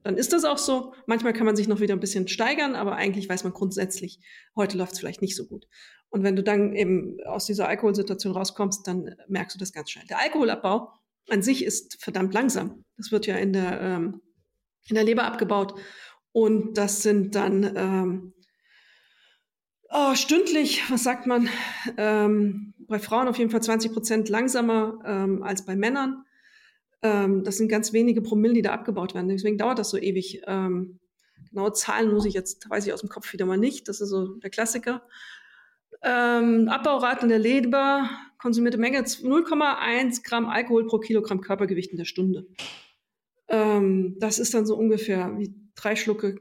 [0.07, 0.93] Dann ist das auch so.
[1.05, 4.21] Manchmal kann man sich noch wieder ein bisschen steigern, aber eigentlich weiß man grundsätzlich,
[4.55, 5.67] heute läuft's vielleicht nicht so gut.
[6.07, 10.05] Und wenn du dann eben aus dieser Alkoholsituation rauskommst, dann merkst du das ganz schnell.
[10.07, 10.93] Der Alkoholabbau
[11.27, 12.85] an sich ist verdammt langsam.
[12.95, 14.21] Das wird ja in der, ähm,
[14.87, 15.77] in der Leber abgebaut.
[16.31, 18.33] Und das sind dann ähm,
[19.89, 21.49] Oh, stündlich, was sagt man?
[21.97, 26.23] Ähm, bei Frauen auf jeden Fall 20 Prozent langsamer ähm, als bei Männern.
[27.01, 29.29] Ähm, das sind ganz wenige Promille, die da abgebaut werden.
[29.29, 30.41] Deswegen dauert das so ewig.
[30.47, 30.99] Ähm,
[31.49, 33.87] genaue Zahlen muss ich jetzt, weiß ich aus dem Kopf wieder mal nicht.
[33.87, 35.03] Das ist so der Klassiker.
[36.03, 42.05] Ähm, Abbaurate in der Leber, konsumierte Menge 0,1 Gramm Alkohol pro Kilogramm Körpergewicht in der
[42.05, 42.47] Stunde.
[43.47, 46.35] Ähm, das ist dann so ungefähr wie drei Schlucke,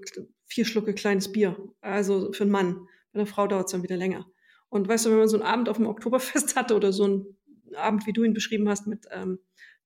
[0.45, 1.57] vier Schlucke kleines Bier.
[1.81, 2.87] Also für einen Mann.
[3.13, 4.27] Bei einer Frau dauert es dann wieder länger.
[4.69, 7.37] Und weißt du, wenn man so einen Abend auf dem Oktoberfest hatte oder so einen
[7.75, 9.39] Abend, wie du ihn beschrieben hast, mit ähm,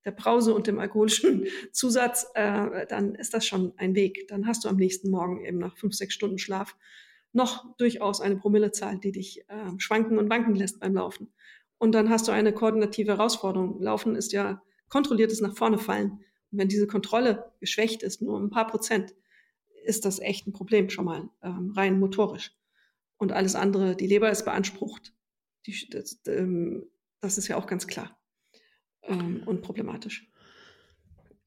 [0.04, 4.28] der Brause und dem alkoholischen Zusatz, äh, dann ist das schon ein Weg.
[4.28, 6.76] Dann hast du am nächsten Morgen eben nach fünf, sechs Stunden Schlaf
[7.32, 11.32] noch durchaus eine Promillezahl, die dich äh, schwanken und wanken lässt beim Laufen.
[11.78, 13.80] Und dann hast du eine koordinative Herausforderung.
[13.80, 16.10] Laufen ist ja kontrolliertes nach vorne fallen.
[16.50, 19.14] Und wenn diese Kontrolle geschwächt ist, nur ein paar Prozent,
[19.84, 22.52] ist das echt ein Problem schon mal, ähm, rein motorisch
[23.16, 25.14] und alles andere, die Leber ist beansprucht.
[25.66, 26.84] Die, das, ähm,
[27.20, 28.19] das, ist ja auch ganz klar
[29.02, 30.30] ähm, und problematisch.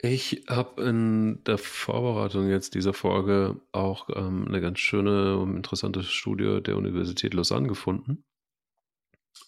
[0.05, 6.03] Ich habe in der Vorbereitung jetzt dieser Folge auch ähm, eine ganz schöne und interessante
[6.03, 8.25] Studie der Universität Lausanne gefunden.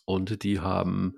[0.05, 1.17] Und die haben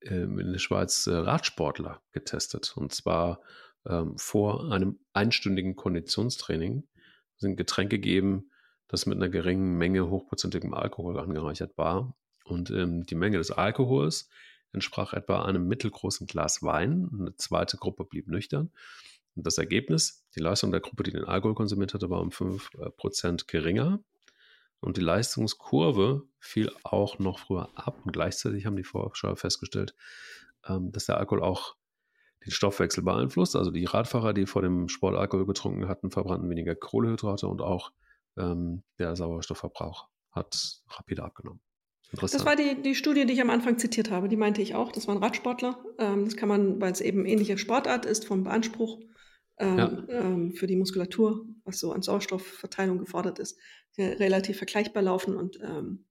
[0.00, 2.72] ähm, in der Schweiz äh, Radsportler getestet.
[2.76, 3.40] Und zwar
[3.86, 6.88] ähm, vor einem einstündigen Konditionstraining
[7.36, 8.50] sind Getränke gegeben,
[8.88, 12.16] das mit einer geringen Menge hochprozentigem Alkohol angereichert war.
[12.44, 14.28] Und ähm, die Menge des Alkohols
[14.72, 17.10] entsprach etwa einem mittelgroßen Glas Wein.
[17.12, 18.70] Eine zweite Gruppe blieb nüchtern.
[19.34, 23.32] Und das Ergebnis, die Leistung der Gruppe, die den Alkohol konsumiert hatte, war um 5%
[23.32, 24.00] äh, geringer.
[24.80, 28.00] Und die Leistungskurve fiel auch noch früher ab.
[28.04, 29.94] Und gleichzeitig haben die Forscher festgestellt,
[30.66, 31.76] ähm, dass der Alkohol auch
[32.44, 33.56] den Stoffwechsel beeinflusst.
[33.56, 37.92] Also die Radfahrer, die vor dem Sport Alkohol getrunken hatten, verbrannten weniger Kohlehydrate und auch
[38.36, 41.60] ähm, der Sauerstoffverbrauch hat rapide abgenommen.
[42.20, 44.28] Das war die, die Studie, die ich am Anfang zitiert habe.
[44.28, 44.92] Die meinte ich auch.
[44.92, 45.82] Das waren Radsportler.
[45.98, 49.00] Ähm, das kann man, weil es eben ähnliche Sportart ist vom Beanspruch
[49.58, 50.04] ähm, ja.
[50.08, 53.58] ähm, für die Muskulatur, was so an Sauerstoffverteilung gefordert ist,
[53.98, 56.04] relativ vergleichbar laufen und ähm,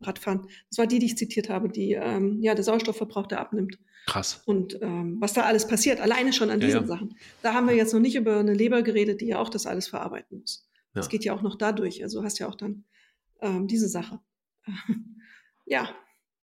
[0.00, 0.48] Radfahren.
[0.70, 3.78] Das war die, die ich zitiert habe, die ähm, ja der Sauerstoffverbrauch, der abnimmt.
[4.06, 4.42] Krass.
[4.44, 6.86] Und ähm, was da alles passiert, alleine schon an diesen ja.
[6.86, 7.16] Sachen.
[7.42, 9.88] Da haben wir jetzt noch nicht über eine Leber geredet, die ja auch das alles
[9.88, 10.68] verarbeiten muss.
[10.96, 12.04] Es geht ja auch noch dadurch.
[12.04, 12.84] Also hast ja auch dann
[13.66, 14.20] diese Sache.
[15.64, 15.94] ja,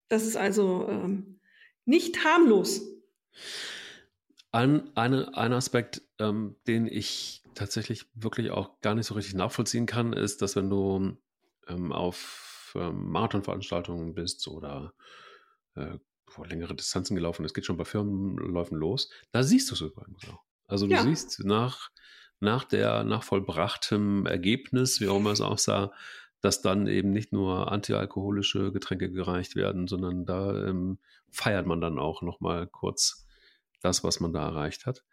[0.09, 1.41] Das ist also ähm,
[1.85, 2.83] nicht harmlos.
[4.51, 9.87] Ein, eine, ein Aspekt, ähm, den ich tatsächlich wirklich auch gar nicht so richtig nachvollziehen
[9.87, 11.17] kann, ist, dass wenn du
[11.69, 14.95] ähm, auf ähm, Marathonveranstaltungen bist oder
[15.75, 15.99] äh,
[16.45, 20.43] längere Distanzen gelaufen, das geht schon bei Firmenläufen los, da siehst du es übrigens auch.
[20.67, 21.03] Also du ja.
[21.03, 21.91] siehst nach,
[22.41, 25.93] nach der, nach vollbrachtem Ergebnis, wie auch immer es aussah,
[26.43, 30.99] dass dann eben nicht nur antialkoholische Getränke gereicht werden, sondern da ähm,
[31.31, 33.27] feiert man dann auch nochmal kurz
[33.81, 35.05] das, was man da erreicht hat.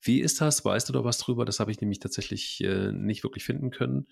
[0.00, 0.64] Wie ist das?
[0.64, 1.44] Weißt du da was drüber?
[1.46, 4.06] Das habe ich nämlich tatsächlich äh, nicht wirklich finden können.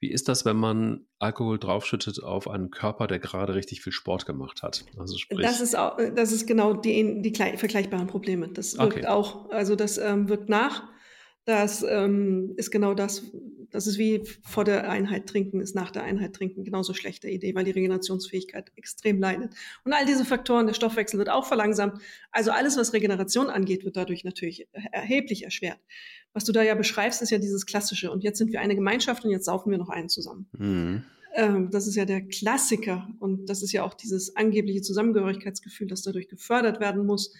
[0.00, 4.24] Wie ist das, wenn man Alkohol draufschüttet auf einen Körper, der gerade richtig viel Sport
[4.24, 4.84] gemacht hat?
[4.96, 8.48] Also sprich das ist auch, das ist genau die, die vergleichbaren Probleme.
[8.48, 9.06] Das wirkt okay.
[9.06, 10.88] auch, also das ähm, wirkt nach.
[11.44, 13.30] Das ähm, ist genau das,
[13.70, 17.54] das ist wie vor der Einheit trinken, ist nach der Einheit trinken genauso schlechte Idee,
[17.54, 19.54] weil die Regenerationsfähigkeit extrem leidet.
[19.84, 22.00] Und all diese Faktoren, der Stoffwechsel wird auch verlangsamt.
[22.32, 25.78] Also alles, was Regeneration angeht, wird dadurch natürlich erheblich erschwert.
[26.32, 28.10] Was du da ja beschreibst, ist ja dieses Klassische.
[28.10, 30.48] Und jetzt sind wir eine Gemeinschaft und jetzt saufen wir noch einen zusammen.
[30.56, 31.04] Mhm.
[31.34, 33.08] Ähm, das ist ja der Klassiker.
[33.18, 37.34] Und das ist ja auch dieses angebliche Zusammengehörigkeitsgefühl, das dadurch gefördert werden muss.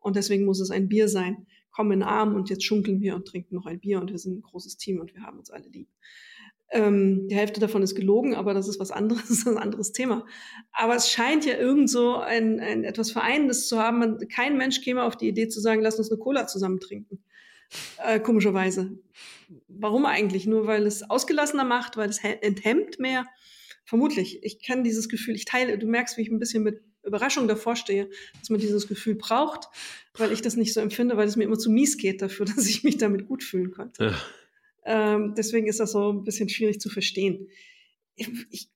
[0.00, 3.14] Und deswegen muss es ein Bier sein kommen in den Arm und jetzt schunkeln wir
[3.14, 5.50] und trinken noch ein Bier und wir sind ein großes Team und wir haben uns
[5.50, 5.88] alle lieb.
[6.70, 10.24] Ähm, die Hälfte davon ist gelogen, aber das ist was anderes, ein anderes Thema.
[10.72, 13.98] Aber es scheint ja irgend so ein, ein etwas Vereinendes zu haben.
[13.98, 17.22] Man, kein Mensch käme auf die Idee zu sagen, lass uns eine Cola zusammen trinken.
[18.04, 18.98] Äh, komischerweise.
[19.68, 20.46] Warum eigentlich?
[20.46, 23.26] Nur weil es ausgelassener macht, weil es enthemmt mehr?
[23.84, 24.42] Vermutlich.
[24.42, 27.76] Ich kann dieses Gefühl, ich teile, du merkst, wie ich ein bisschen mit Überraschung davor
[27.76, 28.08] stehe,
[28.40, 29.68] dass man dieses Gefühl braucht,
[30.14, 32.66] weil ich das nicht so empfinde, weil es mir immer zu mies geht dafür, dass
[32.66, 34.06] ich mich damit gut fühlen konnte.
[34.06, 34.14] Ja.
[34.86, 37.48] Ähm, deswegen ist das so ein bisschen schwierig zu verstehen.
[38.16, 38.68] Ich, ich,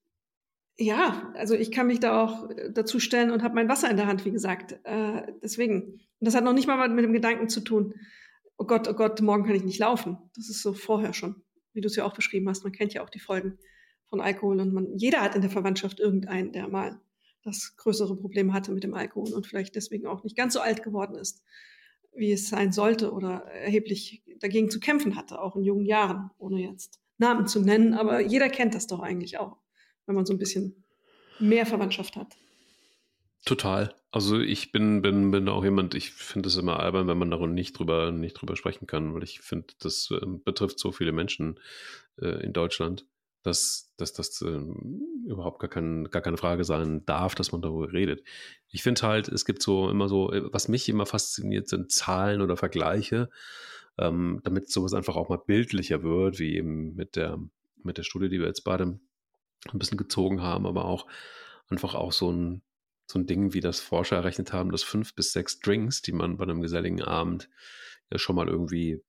[0.78, 4.06] ja, also ich kann mich da auch dazu stellen und habe mein Wasser in der
[4.06, 4.78] Hand, wie gesagt.
[4.84, 6.00] Äh, deswegen.
[6.20, 7.94] Und das hat noch nicht mal mit dem Gedanken zu tun,
[8.56, 10.18] oh Gott, oh Gott, morgen kann ich nicht laufen.
[10.34, 12.64] Das ist so vorher schon, wie du es ja auch beschrieben hast.
[12.64, 13.58] Man kennt ja auch die Folgen
[14.06, 17.00] von Alkohol und man, jeder hat in der Verwandtschaft irgendeinen, der mal
[17.42, 20.82] das größere Problem hatte mit dem Alkohol und vielleicht deswegen auch nicht ganz so alt
[20.82, 21.42] geworden ist,
[22.14, 26.60] wie es sein sollte oder erheblich dagegen zu kämpfen hatte, auch in jungen Jahren, ohne
[26.60, 27.94] jetzt Namen zu nennen.
[27.94, 29.56] Aber jeder kennt das doch eigentlich auch,
[30.06, 30.84] wenn man so ein bisschen
[31.38, 32.36] mehr Verwandtschaft hat.
[33.44, 33.94] Total.
[34.10, 37.46] Also ich bin, bin, bin auch jemand, ich finde es immer albern, wenn man darüber
[37.46, 41.60] nicht drüber, nicht drüber sprechen kann, weil ich finde, das äh, betrifft so viele Menschen
[42.20, 43.06] äh, in Deutschland
[43.48, 44.60] dass, dass das äh,
[45.26, 48.22] überhaupt gar, kein, gar keine Frage sein darf, dass man darüber redet.
[48.68, 52.40] Ich finde halt, es gibt so immer so, äh, was mich immer fasziniert, sind Zahlen
[52.40, 53.30] oder Vergleiche,
[53.98, 57.38] ähm, damit sowas einfach auch mal bildlicher wird, wie eben mit der,
[57.82, 59.00] mit der Studie, die wir jetzt beide
[59.70, 61.06] ein bisschen gezogen haben, aber auch
[61.68, 62.62] einfach auch so ein,
[63.06, 66.36] so ein Ding, wie das Forscher errechnet haben, dass fünf bis sechs Drinks, die man
[66.36, 67.48] bei einem geselligen Abend
[68.12, 69.02] ja schon mal irgendwie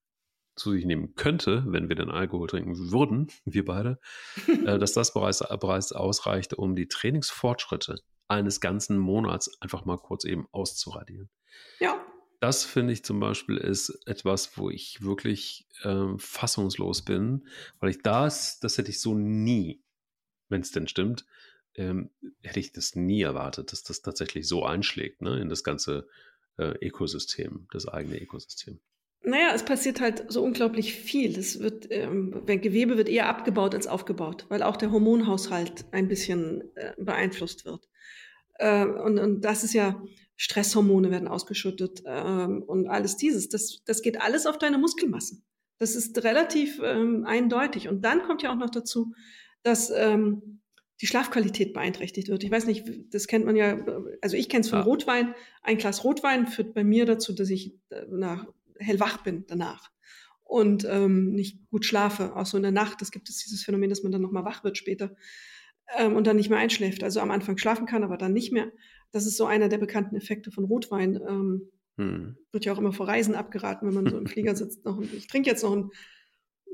[0.60, 4.00] zu sich nehmen könnte, wenn wir den Alkohol trinken würden, wir beide,
[4.48, 10.24] äh, dass das bereits, bereits ausreicht, um die Trainingsfortschritte eines ganzen Monats einfach mal kurz
[10.24, 11.30] eben auszuradieren.
[11.80, 12.06] Ja.
[12.40, 17.48] Das finde ich zum Beispiel ist etwas, wo ich wirklich ähm, fassungslos bin,
[17.80, 19.84] weil ich das, das hätte ich so nie,
[20.48, 21.26] wenn es denn stimmt,
[21.76, 26.08] ähm, hätte ich das nie erwartet, dass das tatsächlich so einschlägt ne, in das ganze
[26.58, 28.80] äh, Ökosystem, das eigene Ökosystem.
[29.22, 31.38] Naja, es passiert halt so unglaublich viel.
[31.38, 36.64] Es wird, ähm, Gewebe wird eher abgebaut als aufgebaut, weil auch der Hormonhaushalt ein bisschen
[36.76, 37.90] äh, beeinflusst wird.
[38.56, 40.02] Äh, und, und das ist ja,
[40.38, 43.50] Stresshormone werden ausgeschüttet ähm, und alles dieses.
[43.50, 45.42] Das, das geht alles auf deine Muskelmasse.
[45.80, 47.90] Das ist relativ ähm, eindeutig.
[47.90, 49.14] Und dann kommt ja auch noch dazu,
[49.64, 50.62] dass ähm,
[51.02, 52.44] die Schlafqualität beeinträchtigt wird.
[52.44, 53.86] Ich weiß nicht, das kennt man ja,
[54.22, 54.86] also ich kenne es von ja.
[54.86, 55.36] Rotwein.
[55.62, 58.48] Ein Glas Rotwein führt bei mir dazu, dass ich äh, nach
[58.80, 59.92] hellwach bin danach
[60.50, 63.02] und ähm, nicht gut schlafe, auch so in der Nacht.
[63.02, 65.16] Es gibt es dieses Phänomen, dass man dann nochmal wach wird später
[65.96, 67.04] ähm, und dann nicht mehr einschläft.
[67.04, 68.72] Also am Anfang schlafen kann, aber dann nicht mehr.
[69.12, 71.20] Das ist so einer der bekannten Effekte von Rotwein.
[71.28, 72.38] Ähm, hm.
[72.52, 74.86] Wird ja auch immer vor Reisen abgeraten, wenn man so im Flieger sitzt.
[74.86, 75.92] Noch, ich trinke jetzt noch einen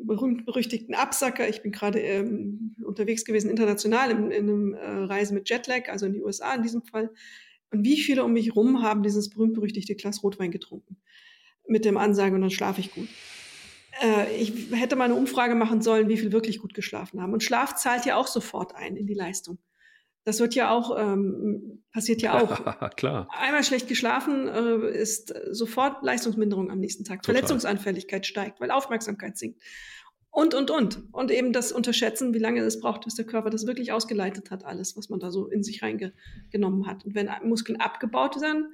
[0.02, 1.50] berühmt-berüchtigten Absacker.
[1.50, 6.06] Ich bin gerade ähm, unterwegs gewesen, international in, in einem äh, Reise mit Jetlag, also
[6.06, 7.12] in die USA in diesem Fall.
[7.72, 10.98] Und wie viele um mich herum haben dieses berühmt-berüchtigte Glas Rotwein getrunken?
[11.68, 13.08] Mit dem Ansage und dann schlafe ich gut.
[14.02, 17.34] Äh, ich hätte mal eine Umfrage machen sollen, wie viel wirklich gut geschlafen haben.
[17.34, 19.58] Und Schlaf zahlt ja auch sofort ein in die Leistung.
[20.26, 22.80] Das wird ja auch, ähm, passiert ja auch.
[22.96, 23.30] Klar.
[23.32, 27.22] Einmal schlecht geschlafen äh, ist sofort Leistungsminderung am nächsten Tag.
[27.22, 27.36] Total.
[27.36, 29.62] Verletzungsanfälligkeit steigt, weil Aufmerksamkeit sinkt.
[30.32, 31.14] Und, und, und.
[31.14, 34.66] Und eben das Unterschätzen, wie lange es braucht, bis der Körper das wirklich ausgeleitet hat,
[34.66, 37.06] alles, was man da so in sich reingenommen hat.
[37.06, 38.74] Und wenn Muskeln abgebaut werden,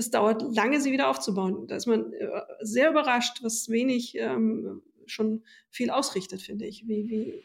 [0.00, 1.66] das dauert lange, sie wieder aufzubauen.
[1.66, 2.26] Da ist man äh,
[2.62, 6.88] sehr überrascht, was wenig ähm, schon viel ausrichtet, finde ich.
[6.88, 7.44] Wie, wie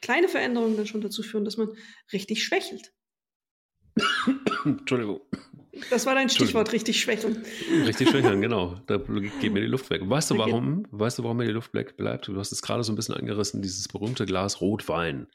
[0.00, 1.68] kleine Veränderungen dann schon dazu führen, dass man
[2.12, 2.92] richtig schwächelt.
[4.64, 5.20] Entschuldigung.
[5.90, 7.44] Das war dein Stichwort, richtig schwächeln.
[7.86, 8.74] Richtig schwächeln, genau.
[8.88, 10.02] Da geht mir die Luft weg.
[10.04, 10.86] Weißt du warum?
[10.90, 12.26] Weißt du, warum mir die Luft weg bleibt?
[12.26, 15.28] Du hast es gerade so ein bisschen angerissen, dieses berühmte Glas Rotwein.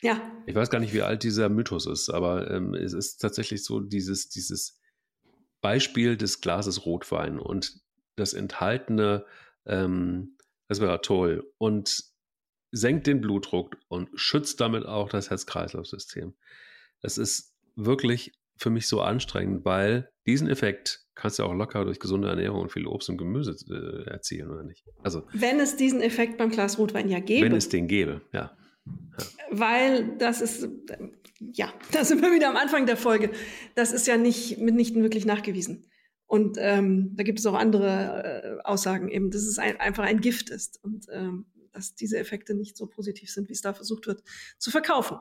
[0.00, 0.22] Ja.
[0.46, 3.80] Ich weiß gar nicht, wie alt dieser Mythos ist, aber ähm, es ist tatsächlich so
[3.80, 4.80] dieses, dieses
[5.64, 7.80] Beispiel des Glases Rotwein und
[8.16, 9.24] das enthaltene
[9.64, 10.36] ähm,
[10.68, 12.04] Resveratrol und
[12.70, 16.34] senkt den Blutdruck und schützt damit auch das Herz-Kreislauf-System.
[17.00, 21.98] Das ist wirklich für mich so anstrengend, weil diesen Effekt kannst du auch locker durch
[21.98, 24.84] gesunde Ernährung und viel Obst und Gemüse äh, erzielen, oder nicht?
[25.02, 27.46] Also, wenn es diesen Effekt beim Glas Rotwein ja gäbe.
[27.46, 28.54] Wenn es den gäbe, ja.
[29.50, 30.68] Weil das ist,
[31.52, 33.30] ja, da sind wir wieder am Anfang der Folge.
[33.74, 35.86] Das ist ja nicht mitnichten wirklich nachgewiesen.
[36.26, 40.20] Und ähm, da gibt es auch andere äh, Aussagen eben, dass es ein, einfach ein
[40.20, 44.06] Gift ist und ähm, dass diese Effekte nicht so positiv sind, wie es da versucht
[44.06, 44.22] wird
[44.58, 45.18] zu verkaufen.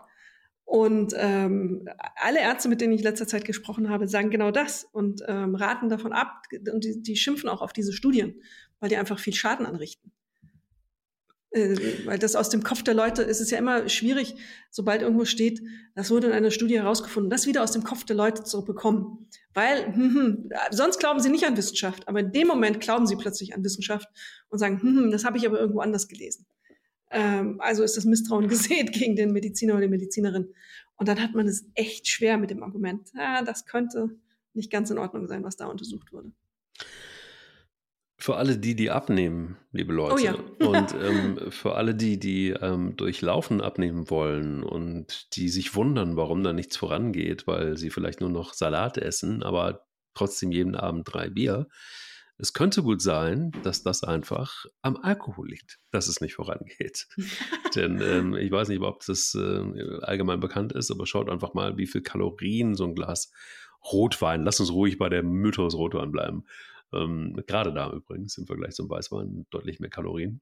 [0.66, 5.22] Und ähm, alle Ärzte, mit denen ich letzter Zeit gesprochen habe, sagen genau das und
[5.28, 6.44] ähm, raten davon ab.
[6.72, 8.42] Und die, die schimpfen auch auf diese Studien,
[8.80, 10.12] weil die einfach viel Schaden anrichten.
[11.54, 14.36] Äh, weil das aus dem Kopf der Leute ist es ja immer schwierig,
[14.72, 15.62] sobald irgendwo steht,
[15.94, 19.28] das wurde in einer Studie herausgefunden, das wieder aus dem Kopf der Leute zu bekommen.
[19.54, 23.16] Weil hm, hm, sonst glauben sie nicht an Wissenschaft, aber in dem Moment glauben sie
[23.16, 24.08] plötzlich an Wissenschaft
[24.50, 26.48] und sagen, hm, hm das habe ich aber irgendwo anders gelesen.
[27.12, 30.52] Ähm, also ist das Misstrauen gesät gegen den Mediziner oder die Medizinerin.
[30.96, 34.10] Und dann hat man es echt schwer mit dem Argument, ah, das könnte
[34.56, 36.32] nicht ganz in Ordnung sein, was da untersucht wurde.
[38.24, 40.34] Für alle die, die abnehmen, liebe Leute, oh ja.
[40.66, 46.16] und ähm, für alle die, die ähm, durch Laufen abnehmen wollen und die sich wundern,
[46.16, 51.04] warum da nichts vorangeht, weil sie vielleicht nur noch Salat essen, aber trotzdem jeden Abend
[51.12, 51.68] drei Bier,
[52.38, 57.10] es könnte gut sein, dass das einfach am Alkohol liegt, dass es nicht vorangeht.
[57.76, 61.76] Denn ähm, ich weiß nicht, ob das äh, allgemein bekannt ist, aber schaut einfach mal,
[61.76, 63.34] wie viel Kalorien so ein Glas
[63.92, 66.46] Rotwein, lass uns ruhig bei der Mythos Rotwein bleiben.
[66.94, 70.42] Ähm, gerade da übrigens im Vergleich zum Weißwein deutlich mehr Kalorien.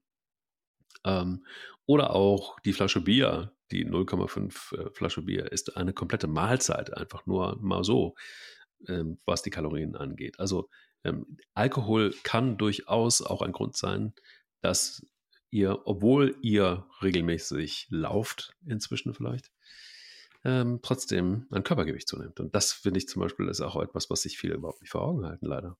[1.04, 1.44] Ähm,
[1.86, 7.26] oder auch die Flasche Bier, die 0,5 äh, Flasche Bier ist eine komplette Mahlzeit, einfach
[7.26, 8.14] nur mal so,
[8.88, 10.38] ähm, was die Kalorien angeht.
[10.38, 10.68] Also
[11.04, 14.12] ähm, Alkohol kann durchaus auch ein Grund sein,
[14.60, 15.04] dass
[15.50, 19.50] ihr, obwohl ihr regelmäßig lauft, inzwischen vielleicht,
[20.44, 22.40] ähm, trotzdem ein Körpergewicht zunimmt.
[22.40, 25.02] Und das finde ich zum Beispiel ist auch etwas, was sich viele überhaupt nicht vor
[25.02, 25.76] Augen halten, leider.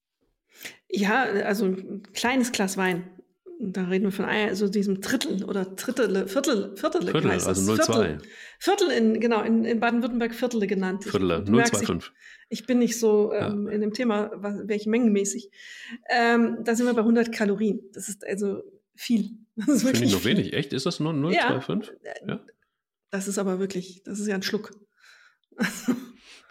[0.88, 3.05] Ja, also ein kleines Glas Wein.
[3.65, 7.77] Da reden wir von also diesem Drittel oder Drittel, Viertel, Viertel, Viertel also 0,2.
[7.77, 8.19] Viertel,
[8.59, 11.05] Viertel in, genau, in, in Baden-Württemberg Viertel genannt.
[11.05, 12.11] Viertel, 0,25
[12.53, 13.73] ich bin nicht so ähm, ja.
[13.73, 15.49] in dem Thema, was, welche mengenmäßig.
[16.11, 17.81] Ähm, da sind wir bei 100 Kalorien.
[17.95, 18.62] Das ist also
[18.95, 19.31] viel.
[19.67, 20.37] Das Finde ich noch viel.
[20.37, 20.53] wenig.
[20.55, 20.73] Echt?
[20.73, 21.91] Ist das nur 0,25?
[22.03, 22.12] Ja.
[22.27, 22.41] ja.
[23.11, 24.73] Das ist aber wirklich, das ist ja ein Schluck.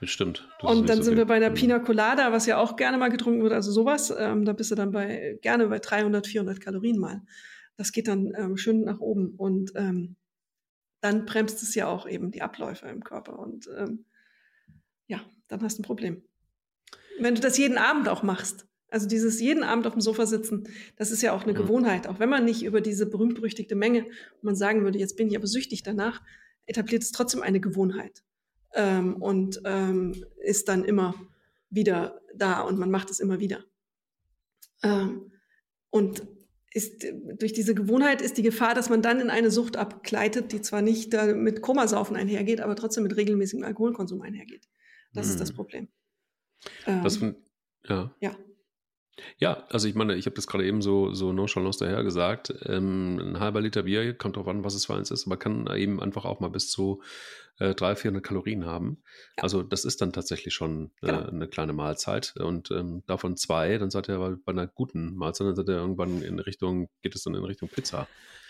[0.02, 0.50] Bestimmt.
[0.64, 1.20] Und dann so sind viel.
[1.20, 1.54] wir bei der mhm.
[1.54, 4.12] Pina Colada, was ja auch gerne mal getrunken wird, also sowas.
[4.18, 7.22] Ähm, da bist du dann bei gerne bei 300, 400 Kalorien mal.
[7.78, 10.16] Das geht dann ähm, schön nach oben und ähm,
[11.02, 14.06] dann bremst es ja auch eben die Abläufe im Körper und ähm,
[15.06, 16.24] ja, dann hast du ein Problem.
[17.20, 20.64] Wenn du das jeden Abend auch machst, also dieses jeden Abend auf dem Sofa sitzen,
[20.96, 21.58] das ist ja auch eine mhm.
[21.58, 22.08] Gewohnheit.
[22.08, 24.08] Auch wenn man nicht über diese berühmt-berüchtigte Menge,
[24.42, 26.24] man sagen würde, jetzt bin ich aber süchtig danach,
[26.66, 28.24] etabliert es trotzdem eine Gewohnheit
[28.74, 31.16] ähm, und ähm, ist dann immer
[31.70, 33.64] wieder da und man macht es immer wieder.
[34.84, 35.32] Ähm,
[35.90, 36.24] und
[36.74, 37.06] ist,
[37.38, 40.82] durch diese Gewohnheit ist die Gefahr, dass man dann in eine Sucht abgleitet, die zwar
[40.82, 44.68] nicht äh, mit Komasaufen einhergeht, aber trotzdem mit regelmäßigem Alkoholkonsum einhergeht.
[45.14, 45.32] Das mhm.
[45.32, 45.56] ist das mhm.
[45.56, 45.88] Problem.
[46.88, 47.20] Ähm, das,
[47.88, 48.16] ja.
[48.22, 48.36] Ja.
[49.38, 52.54] Ja, also ich meine, ich habe das gerade eben so, so nonchalant daher gesagt.
[52.66, 55.68] Ähm, ein halber Liter Bier, kommt drauf an, was es für eins ist, aber kann
[55.76, 57.02] eben einfach auch mal bis zu
[57.60, 59.04] äh, 300, 400 Kalorien haben.
[59.38, 59.44] Ja.
[59.44, 61.26] Also das ist dann tatsächlich schon äh, genau.
[61.26, 65.48] eine kleine Mahlzeit und ähm, davon zwei, dann seid ihr aber bei einer guten Mahlzeit,
[65.48, 68.08] dann seid ihr irgendwann in Richtung, geht es dann in Richtung Pizza.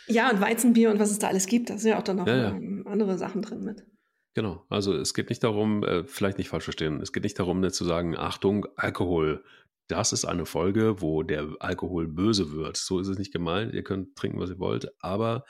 [0.07, 2.27] Ja, und Weizenbier und was es da alles gibt, da sind ja auch dann noch
[2.27, 2.49] ja, ja.
[2.49, 3.85] Ähm, andere Sachen drin mit.
[4.33, 7.67] Genau, also es geht nicht darum, äh, vielleicht nicht falsch verstehen, es geht nicht darum,
[7.69, 9.43] zu sagen, Achtung, Alkohol,
[9.87, 12.77] das ist eine Folge, wo der Alkohol böse wird.
[12.77, 15.43] So ist es nicht gemeint, ihr könnt trinken, was ihr wollt, aber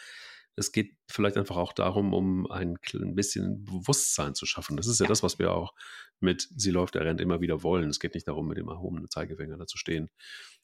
[0.56, 4.78] es geht vielleicht einfach auch darum, um ein, ein bisschen Bewusstsein zu schaffen.
[4.78, 5.74] Das ist ja, ja, das, was wir auch
[6.20, 7.89] mit Sie läuft, er rennt immer wieder wollen.
[7.89, 10.10] Es geht nicht darum, mit dem erhobenen Zeigefinger da zu stehen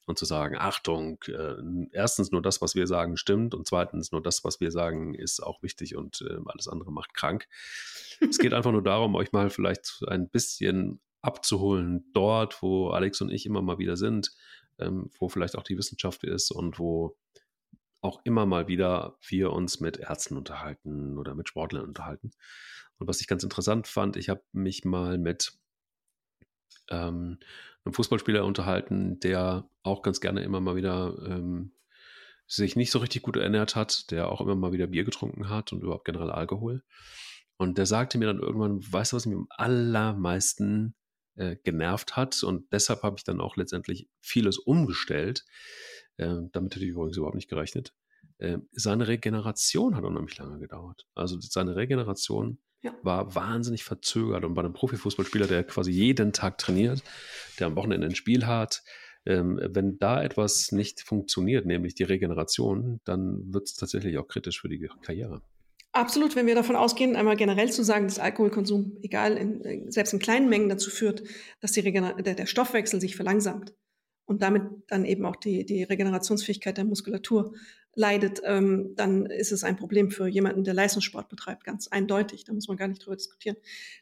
[0.06, 1.54] und zu sagen, Achtung, äh,
[1.92, 5.42] erstens nur das, was wir sagen, stimmt und zweitens nur das, was wir sagen, ist
[5.42, 7.46] auch wichtig und äh, alles andere macht krank.
[8.28, 13.30] es geht einfach nur darum, euch mal vielleicht ein bisschen abzuholen dort, wo Alex und
[13.30, 14.30] ich immer mal wieder sind,
[14.78, 17.16] ähm, wo vielleicht auch die Wissenschaft ist und wo
[18.00, 22.30] auch immer mal wieder wir uns mit Ärzten unterhalten oder mit Sportlern unterhalten.
[22.98, 25.52] Und was ich ganz interessant fand, ich habe mich mal mit
[26.90, 27.38] ähm,
[27.84, 31.72] einem Fußballspieler unterhalten, der auch ganz gerne immer mal wieder ähm,
[32.46, 35.72] sich nicht so richtig gut ernährt hat, der auch immer mal wieder Bier getrunken hat
[35.72, 36.82] und überhaupt generell Alkohol.
[37.56, 40.94] Und der sagte mir dann irgendwann, weißt du, was mich am allermeisten
[41.34, 42.42] äh, genervt hat?
[42.42, 45.44] Und deshalb habe ich dann auch letztendlich vieles umgestellt.
[46.18, 47.94] Äh, damit hätte ich übrigens überhaupt nicht gerechnet.
[48.38, 51.06] Äh, seine Regeneration hat unheimlich lange gedauert.
[51.14, 52.94] Also seine Regeneration ja.
[53.02, 54.44] war wahnsinnig verzögert.
[54.44, 57.02] Und bei einem Profifußballspieler, der quasi jeden Tag trainiert,
[57.58, 58.82] der am Wochenende ein Spiel hat,
[59.26, 64.60] ähm, wenn da etwas nicht funktioniert, nämlich die Regeneration, dann wird es tatsächlich auch kritisch
[64.60, 65.42] für die Karriere.
[65.92, 70.18] Absolut, wenn wir davon ausgehen, einmal generell zu sagen, dass Alkoholkonsum, egal, in, selbst in
[70.18, 71.22] kleinen Mengen dazu führt,
[71.60, 73.72] dass die der, der Stoffwechsel sich verlangsamt
[74.28, 77.54] und damit dann eben auch die, die Regenerationsfähigkeit der Muskulatur
[77.94, 82.44] leidet, ähm, dann ist es ein Problem für jemanden, der Leistungssport betreibt, ganz eindeutig.
[82.44, 83.56] Da muss man gar nicht drüber diskutieren.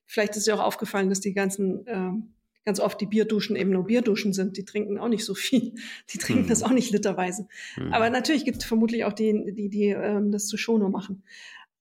[0.04, 3.86] Vielleicht ist dir auch aufgefallen, dass die ganzen, ähm, ganz oft die Bierduschen eben nur
[3.86, 4.56] Bierduschen sind.
[4.56, 5.74] Die trinken auch nicht so viel.
[6.12, 6.48] Die trinken hm.
[6.48, 7.46] das auch nicht literweise.
[7.76, 7.92] Hm.
[7.92, 11.22] Aber natürlich gibt es vermutlich auch die, die, die ähm, das zu Schono machen.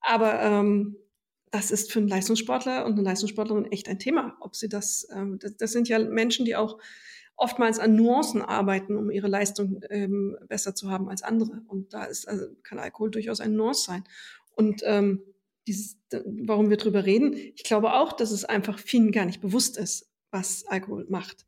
[0.01, 0.97] Aber ähm,
[1.49, 4.37] das ist für einen Leistungssportler und eine Leistungssportlerin echt ein Thema.
[4.39, 6.77] Ob sie das, ähm, das, das sind ja Menschen, die auch
[7.37, 11.61] oftmals an Nuancen arbeiten, um ihre Leistung ähm, besser zu haben als andere.
[11.67, 14.03] Und da ist, also kann Alkohol durchaus ein Nuance sein.
[14.55, 15.21] Und ähm,
[15.67, 19.77] dieses, warum wir drüber reden, ich glaube auch, dass es einfach vielen gar nicht bewusst
[19.77, 21.45] ist, was Alkohol macht.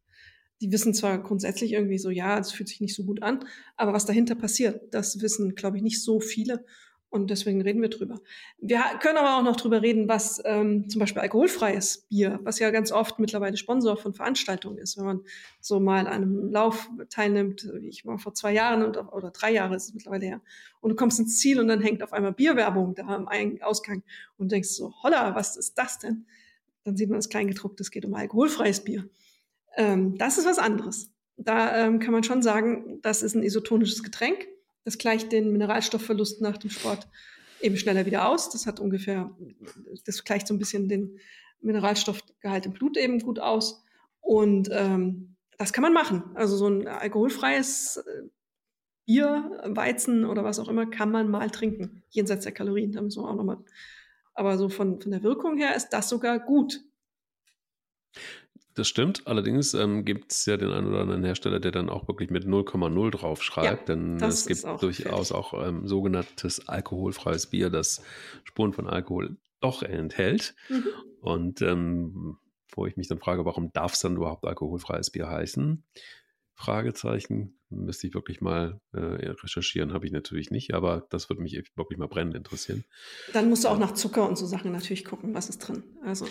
[0.60, 3.94] Die wissen zwar grundsätzlich irgendwie so, ja, es fühlt sich nicht so gut an, aber
[3.94, 6.66] was dahinter passiert, das wissen, glaube ich, nicht so viele.
[7.10, 8.20] Und deswegen reden wir drüber.
[8.58, 12.70] Wir können aber auch noch drüber reden, was ähm, zum Beispiel alkoholfreies Bier, was ja
[12.70, 14.98] ganz oft mittlerweile Sponsor von Veranstaltungen ist.
[14.98, 15.22] Wenn man
[15.62, 19.54] so mal an einem Lauf teilnimmt, wie ich mal vor zwei Jahren und, oder drei
[19.54, 20.42] Jahre ist es mittlerweile her,
[20.82, 23.30] und du kommst ins Ziel und dann hängt auf einmal Bierwerbung da am
[23.62, 24.04] Ausgang
[24.38, 26.26] und denkst so, holla, was ist das denn?
[26.84, 29.10] Dann sieht man das Kleingedruckte, es geht um alkoholfreies Bier.
[29.78, 31.12] Ähm, das ist was anderes.
[31.38, 34.48] Da ähm, kann man schon sagen, das ist ein isotonisches Getränk
[34.88, 37.10] das gleicht den Mineralstoffverlust nach dem Sport
[37.60, 38.50] eben schneller wieder aus.
[38.50, 39.30] Das hat ungefähr,
[40.06, 41.20] das gleicht so ein bisschen den
[41.60, 43.84] Mineralstoffgehalt im Blut eben gut aus.
[44.22, 46.24] Und ähm, das kann man machen.
[46.36, 48.30] Also so ein alkoholfreies äh,
[49.06, 52.02] Bier, Weizen oder was auch immer kann man mal trinken.
[52.08, 53.58] Jenseits der Kalorien, da müssen wir auch nochmal.
[54.36, 56.80] Aber so von, von der Wirkung her ist das sogar gut.
[58.78, 59.26] Das stimmt.
[59.26, 62.46] Allerdings ähm, gibt es ja den einen oder anderen Hersteller, der dann auch wirklich mit
[62.46, 63.90] 0,0 draufschreibt.
[63.90, 65.32] Ja, denn es gibt auch durchaus fertig.
[65.32, 68.04] auch ähm, sogenanntes alkoholfreies Bier, das
[68.44, 70.54] Spuren von Alkohol doch enthält.
[70.70, 70.86] Mhm.
[71.22, 72.38] Und ähm,
[72.72, 75.84] wo ich mich dann frage, warum darf es dann überhaupt alkoholfreies Bier heißen?
[76.54, 77.60] Fragezeichen.
[77.70, 81.98] Müsste ich wirklich mal äh, recherchieren, habe ich natürlich nicht, aber das würde mich wirklich
[81.98, 82.86] mal brennend interessieren.
[83.34, 85.84] Dann musst du auch nach Zucker und so Sachen natürlich gucken, was ist drin.
[86.06, 86.28] Also.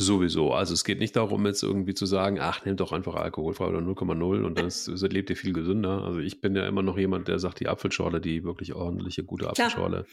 [0.00, 0.52] Sowieso.
[0.52, 3.80] Also es geht nicht darum, jetzt irgendwie zu sagen, ach, nehmt doch einfach alkoholfrei oder
[3.80, 4.70] 0,0 und dann
[5.10, 6.04] lebt ihr viel gesünder.
[6.04, 9.50] Also ich bin ja immer noch jemand, der sagt, die Apfelschorle, die wirklich ordentliche, gute
[9.50, 10.06] Apfelschorle,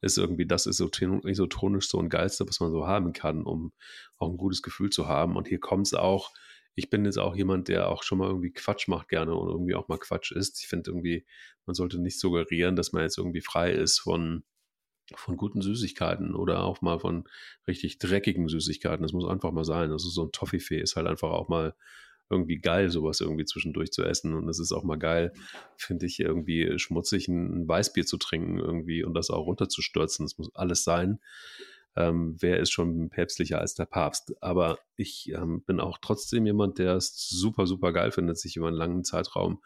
[0.00, 3.72] ist irgendwie das isotonisch so ein geilste, was man so haben kann, um
[4.16, 5.36] auch ein gutes Gefühl zu haben.
[5.36, 6.32] Und hier kommt es auch,
[6.74, 9.74] ich bin jetzt auch jemand, der auch schon mal irgendwie Quatsch macht gerne und irgendwie
[9.74, 10.60] auch mal Quatsch isst.
[10.60, 11.26] Ich finde irgendwie,
[11.66, 14.44] man sollte nicht suggerieren, dass man jetzt irgendwie frei ist von
[15.16, 17.24] von guten Süßigkeiten oder auch mal von
[17.66, 19.02] richtig dreckigen Süßigkeiten.
[19.02, 19.90] Das muss einfach mal sein.
[19.90, 21.74] Also so ein Toffifee ist halt einfach auch mal
[22.30, 24.34] irgendwie geil, sowas irgendwie zwischendurch zu essen.
[24.34, 25.32] Und es ist auch mal geil,
[25.76, 30.24] finde ich, irgendwie schmutzig ein Weißbier zu trinken irgendwie und das auch runterzustürzen.
[30.24, 31.18] Das muss alles sein.
[31.96, 34.32] Ähm, wer ist schon päpstlicher als der Papst?
[34.40, 38.68] Aber ich ähm, bin auch trotzdem jemand, der es super, super geil findet, sich über
[38.68, 39.60] einen langen Zeitraum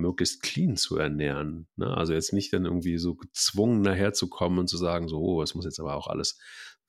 [0.00, 1.68] möglichst clean zu ernähren.
[1.76, 1.96] Ne?
[1.96, 5.64] Also jetzt nicht dann irgendwie so gezwungen daherzukommen und zu sagen, so, oh, es muss
[5.64, 6.38] jetzt aber auch alles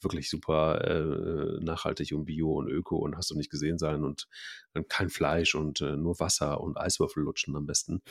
[0.01, 4.28] wirklich super äh, nachhaltig und bio und öko und hast du nicht gesehen sein und
[4.74, 8.01] dann kein Fleisch und äh, nur Wasser und Eiswürfel lutschen am besten.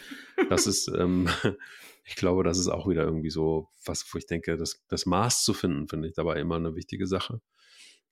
[0.50, 1.28] Das ist, ähm,
[2.04, 5.44] ich glaube, das ist auch wieder irgendwie so was, wo ich denke, das, das Maß
[5.44, 7.40] zu finden, finde ich dabei immer eine wichtige Sache.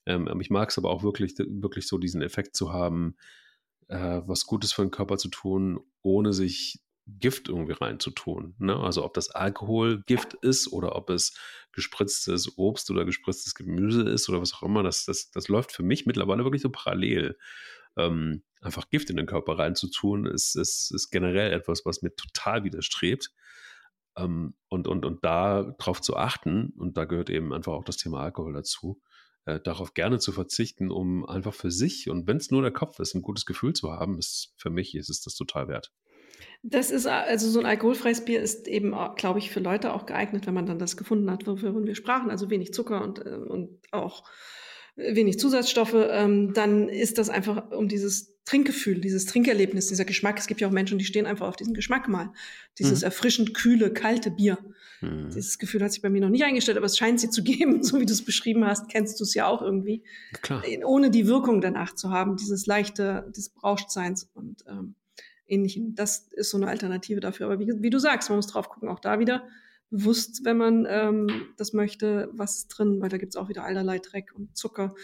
[0.06, 3.16] Ähm, ich mag es aber auch wirklich, wirklich so diesen Effekt zu haben,
[3.88, 8.54] äh, was Gutes für den Körper zu tun, ohne sich Gift irgendwie reinzutun.
[8.58, 8.76] Ne?
[8.76, 11.38] Also ob das Alkohol Gift ist oder ob es
[11.72, 15.84] gespritztes Obst oder gespritztes Gemüse ist oder was auch immer, das, das, das läuft für
[15.84, 17.38] mich mittlerweile wirklich so parallel.
[17.96, 22.64] Ähm, einfach Gift in den Körper reinzutun, ist, ist, ist generell etwas, was mir total
[22.64, 23.32] widerstrebt.
[24.16, 27.98] Ähm, und, und, und da drauf zu achten, und da gehört eben einfach auch das
[27.98, 29.00] Thema Alkohol dazu,
[29.46, 32.98] äh, darauf gerne zu verzichten, um einfach für sich und wenn es nur der Kopf
[32.98, 35.92] ist, ein gutes Gefühl zu haben, ist für mich ist es das total wert.
[36.62, 40.46] Das ist also so ein alkoholfreies Bier ist eben, glaube ich, für Leute auch geeignet,
[40.46, 43.78] wenn man dann das gefunden hat, wovon wir sprachen, also wenig Zucker und, äh, und
[43.92, 44.24] auch
[44.96, 50.38] wenig Zusatzstoffe, ähm, dann ist das einfach um dieses Trinkgefühl, dieses Trinkerlebnis, dieser Geschmack.
[50.38, 52.32] Es gibt ja auch Menschen, die stehen einfach auf diesen Geschmack mal.
[52.78, 53.06] Dieses mhm.
[53.06, 54.58] erfrischend kühle, kalte Bier.
[55.00, 55.30] Mhm.
[55.34, 57.82] Dieses Gefühl hat sich bei mir noch nicht eingestellt, aber es scheint sie zu geben,
[57.82, 60.02] so wie du es beschrieben hast, kennst du es ja auch irgendwie.
[60.42, 60.62] Klar.
[60.84, 64.94] Ohne die Wirkung danach zu haben, dieses leichte, des Berauschtseins und ähm,
[65.46, 65.94] ähnlichem.
[65.94, 67.46] Das ist so eine Alternative dafür.
[67.46, 69.46] Aber wie, wie du sagst, man muss drauf gucken, auch da wieder
[69.90, 73.98] bewusst, wenn man ähm, das möchte, was ist drin, weil da gibt's auch wieder allerlei
[73.98, 74.94] Dreck und Zucker.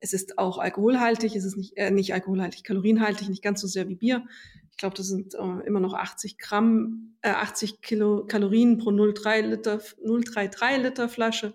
[0.00, 3.88] Es ist auch alkoholhaltig, es ist nicht, äh, nicht alkoholhaltig, kalorienhaltig, nicht ganz so sehr
[3.88, 4.24] wie Bier.
[4.70, 9.42] Ich glaube, das sind äh, immer noch 80 Gramm, äh, 80 Kilo Kalorien pro 0,3
[9.42, 11.54] Liter, 0,33 Liter Flasche.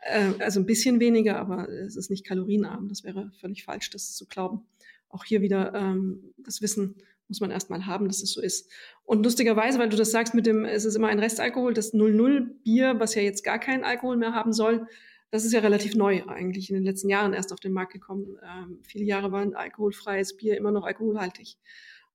[0.00, 2.88] Äh, also ein bisschen weniger, aber es ist nicht kalorienarm.
[2.88, 4.62] Das wäre völlig falsch, das zu glauben.
[5.08, 6.96] Auch hier wieder ähm, das Wissen,
[7.28, 8.70] muss man erstmal haben, dass es so ist.
[9.04, 12.42] Und lustigerweise, weil du das sagst mit dem, es ist immer ein Restalkohol, das 00
[12.64, 14.86] Bier, was ja jetzt gar keinen Alkohol mehr haben soll,
[15.30, 18.36] das ist ja relativ neu eigentlich in den letzten Jahren erst auf den Markt gekommen.
[18.44, 21.56] Ähm, viele Jahre war ein alkoholfreies Bier immer noch alkoholhaltig.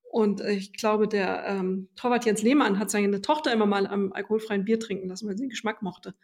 [0.09, 4.63] Und ich glaube, der ähm, Torwart Jens Lehmann hat seine Tochter immer mal am alkoholfreien
[4.63, 6.15] Bier trinken lassen, weil sie den Geschmack mochte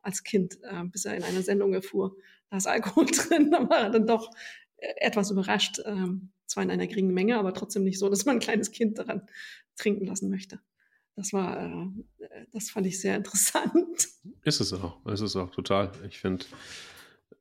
[0.00, 2.16] als Kind, äh, bis er in einer Sendung erfuhr,
[2.50, 3.50] da ist Alkohol drin.
[3.50, 4.61] Da war er dann doch äh,
[4.96, 5.80] etwas überrascht.
[5.84, 8.98] Ähm, zwar in einer geringen Menge, aber trotzdem nicht so, dass man ein kleines Kind
[8.98, 9.26] daran
[9.76, 10.60] trinken lassen möchte.
[11.16, 14.08] Das war, äh, das fand ich sehr interessant.
[14.42, 15.92] Ist es auch, ist es auch total.
[16.08, 16.44] Ich finde,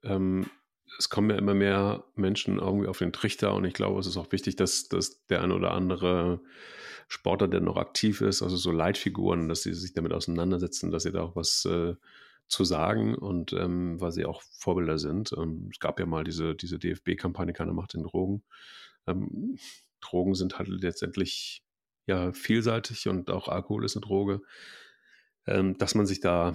[0.03, 0.49] ähm,
[0.97, 4.17] es kommen ja immer mehr Menschen irgendwie auf den Trichter und ich glaube, es ist
[4.17, 6.41] auch wichtig, dass, dass der ein oder andere
[7.07, 11.11] Sportler, der noch aktiv ist, also so Leitfiguren, dass sie sich damit auseinandersetzen, dass sie
[11.11, 11.95] da auch was äh,
[12.51, 15.31] zu sagen und ähm, weil sie auch Vorbilder sind.
[15.37, 18.43] Ähm, es gab ja mal diese, diese DFB-Kampagne, keiner macht den Drogen.
[19.07, 19.57] Ähm,
[20.01, 21.63] Drogen sind halt letztendlich
[22.07, 24.41] ja vielseitig und auch Alkohol ist eine Droge.
[25.47, 26.53] Ähm, dass man sich da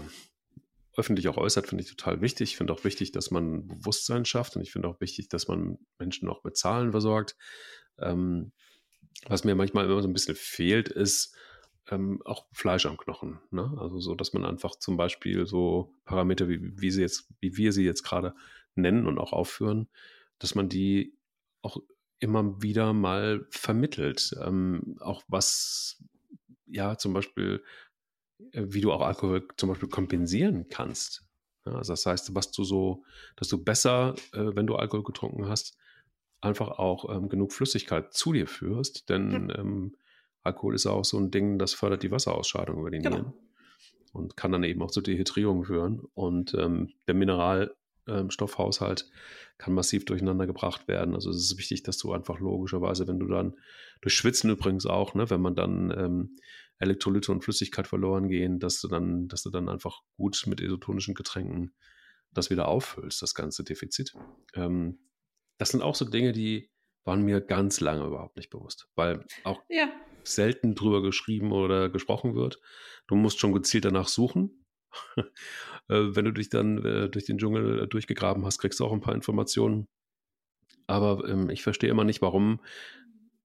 [0.96, 2.50] öffentlich auch äußert, finde ich total wichtig.
[2.50, 5.78] Ich finde auch wichtig, dass man Bewusstsein schafft und ich finde auch wichtig, dass man
[5.98, 7.36] Menschen auch mit Zahlen versorgt.
[7.98, 8.52] Ähm,
[9.26, 11.34] was mir manchmal immer so ein bisschen fehlt, ist
[11.90, 13.38] ähm, auch Fleisch am Knochen.
[13.50, 13.76] Ne?
[13.78, 17.72] Also so, dass man einfach zum Beispiel so Parameter, wie, wie, sie jetzt, wie wir
[17.72, 18.34] sie jetzt gerade
[18.74, 19.88] nennen und auch aufführen,
[20.38, 21.14] dass man die
[21.62, 21.78] auch
[22.18, 24.34] immer wieder mal vermittelt.
[24.42, 26.02] Ähm, auch was,
[26.66, 27.62] ja, zum Beispiel,
[28.52, 31.24] äh, wie du auch Alkohol zum Beispiel kompensieren kannst.
[31.66, 33.04] Ja, also das heißt, was du so,
[33.36, 35.76] dass du besser, äh, wenn du Alkohol getrunken hast,
[36.40, 39.58] einfach auch ähm, genug Flüssigkeit zu dir führst, denn ja.
[39.58, 39.96] ähm,
[40.46, 43.16] Alkohol ist auch so ein Ding, das fördert die Wasserausscheidung über die genau.
[43.16, 43.32] Nieren
[44.16, 46.00] und kann dann eben auch zu Dehydrierung führen.
[46.14, 49.10] Und ähm, der Mineralstoffhaushalt
[49.58, 51.14] kann massiv durcheinander gebracht werden.
[51.14, 53.56] Also es ist wichtig, dass du einfach logischerweise, wenn du dann
[54.00, 56.36] durch Schwitzen übrigens auch, ne, wenn man dann ähm,
[56.78, 61.14] Elektrolyte und Flüssigkeit verloren gehen, dass du dann, dass du dann einfach gut mit isotonischen
[61.14, 61.74] Getränken
[62.32, 64.14] das wieder auffüllst, das ganze Defizit.
[64.54, 64.98] Ähm,
[65.58, 66.70] das sind auch so Dinge, die
[67.04, 69.88] waren mir ganz lange überhaupt nicht bewusst, weil auch ja.
[70.26, 72.60] Selten drüber geschrieben oder gesprochen wird.
[73.06, 74.64] Du musst schon gezielt danach suchen.
[75.88, 78.92] Äh, wenn du dich dann äh, durch den Dschungel äh, durchgegraben hast, kriegst du auch
[78.92, 79.86] ein paar Informationen.
[80.88, 82.60] Aber ähm, ich verstehe immer nicht, warum,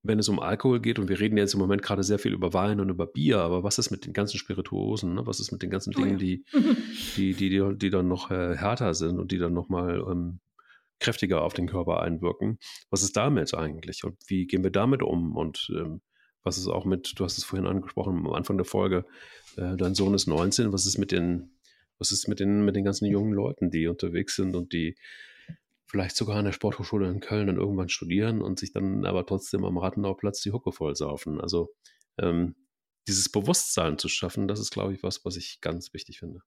[0.04, 2.54] wenn es um Alkohol geht, und wir reden jetzt im Moment gerade sehr viel über
[2.54, 5.14] Wein und über Bier, aber was ist mit den ganzen Spirituosen?
[5.14, 5.28] Ne?
[5.28, 6.18] Was ist mit den ganzen Dingen, oh ja.
[6.18, 6.46] die,
[7.16, 10.40] die, die, die, die, dann noch äh, härter sind und die dann nochmal ähm,
[11.00, 12.58] kräftiger auf den Körper einwirken?
[12.90, 14.04] Was ist damit eigentlich?
[14.04, 15.36] Und wie gehen wir damit um?
[15.36, 16.02] Und ähm,
[16.44, 19.06] was ist auch mit, du hast es vorhin angesprochen am Anfang der Folge,
[19.58, 21.52] äh, dein Sohn ist 19, was ist mit den,
[21.98, 24.96] was ist mit den, mit den ganzen jungen Leuten, die unterwegs sind und die
[25.86, 29.66] vielleicht sogar an der Sporthochschule in Köln dann irgendwann studieren und sich dann aber trotzdem
[29.66, 31.42] am Rattenauplatz die Hucke voll saufen.
[31.42, 31.74] Also
[32.18, 32.56] ähm,
[33.08, 36.42] dieses Bewusstsein zu schaffen, das ist, glaube ich, was, was ich ganz wichtig finde.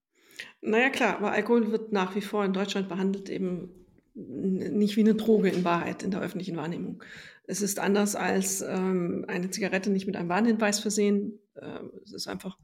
[0.61, 3.84] Naja, klar, aber Alkohol wird nach wie vor in Deutschland behandelt eben
[4.15, 7.03] nicht wie eine Droge in Wahrheit in der öffentlichen Wahrnehmung.
[7.47, 11.39] Es ist anders als ähm, eine Zigarette nicht mit einem Warnhinweis versehen.
[11.55, 12.57] Äh, es ist einfach,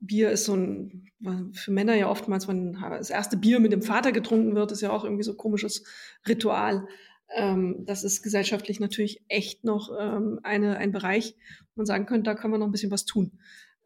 [0.00, 1.10] Bier ist so ein,
[1.52, 4.90] für Männer ja oftmals, wenn das erste Bier mit dem Vater getrunken wird, ist ja
[4.90, 5.84] auch irgendwie so ein komisches
[6.28, 6.86] Ritual.
[7.34, 11.34] Ähm, das ist gesellschaftlich natürlich echt noch ähm, eine, ein Bereich,
[11.74, 13.38] wo man sagen könnte, da können wir noch ein bisschen was tun.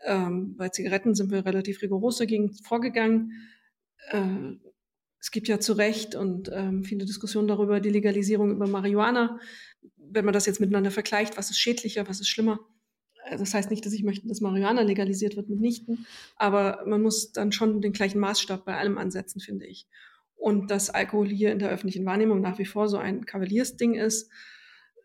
[0.04, 3.32] Ähm, bei Zigaretten sind wir relativ rigoros dagegen vorgegangen.
[4.10, 4.56] Äh,
[5.22, 9.38] es gibt ja zu Recht und ähm, viele Diskussionen darüber, die Legalisierung über Marihuana
[10.12, 12.60] wenn man das jetzt miteinander vergleicht, was ist schädlicher, was ist schlimmer.
[13.24, 16.06] Äh, das heißt nicht, dass ich möchte, dass Marihuana legalisiert wird, mitnichten.
[16.36, 19.86] Aber man muss dann schon den gleichen Maßstab bei allem ansetzen, finde ich.
[20.36, 24.30] Und dass Alkohol hier in der öffentlichen Wahrnehmung nach wie vor so ein Kavaliersding ist,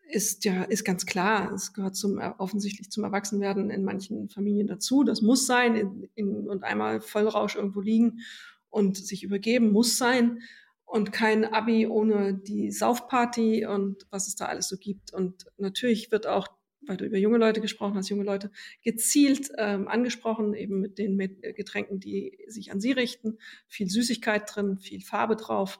[0.09, 1.51] ist ja, ist ganz klar.
[1.53, 5.03] Es gehört zum, offensichtlich zum Erwachsenwerden in manchen Familien dazu.
[5.03, 8.21] Das muss sein in, in, und einmal Vollrausch irgendwo liegen
[8.69, 10.41] und sich übergeben muss sein
[10.87, 15.13] und kein Abi ohne die Saufparty und was es da alles so gibt.
[15.13, 16.47] Und natürlich wird auch,
[16.81, 18.51] weil du über junge Leute gesprochen hast, junge Leute
[18.83, 23.37] gezielt ähm, angesprochen, eben mit den mit Getränken, die sich an sie richten.
[23.67, 25.79] Viel Süßigkeit drin, viel Farbe drauf,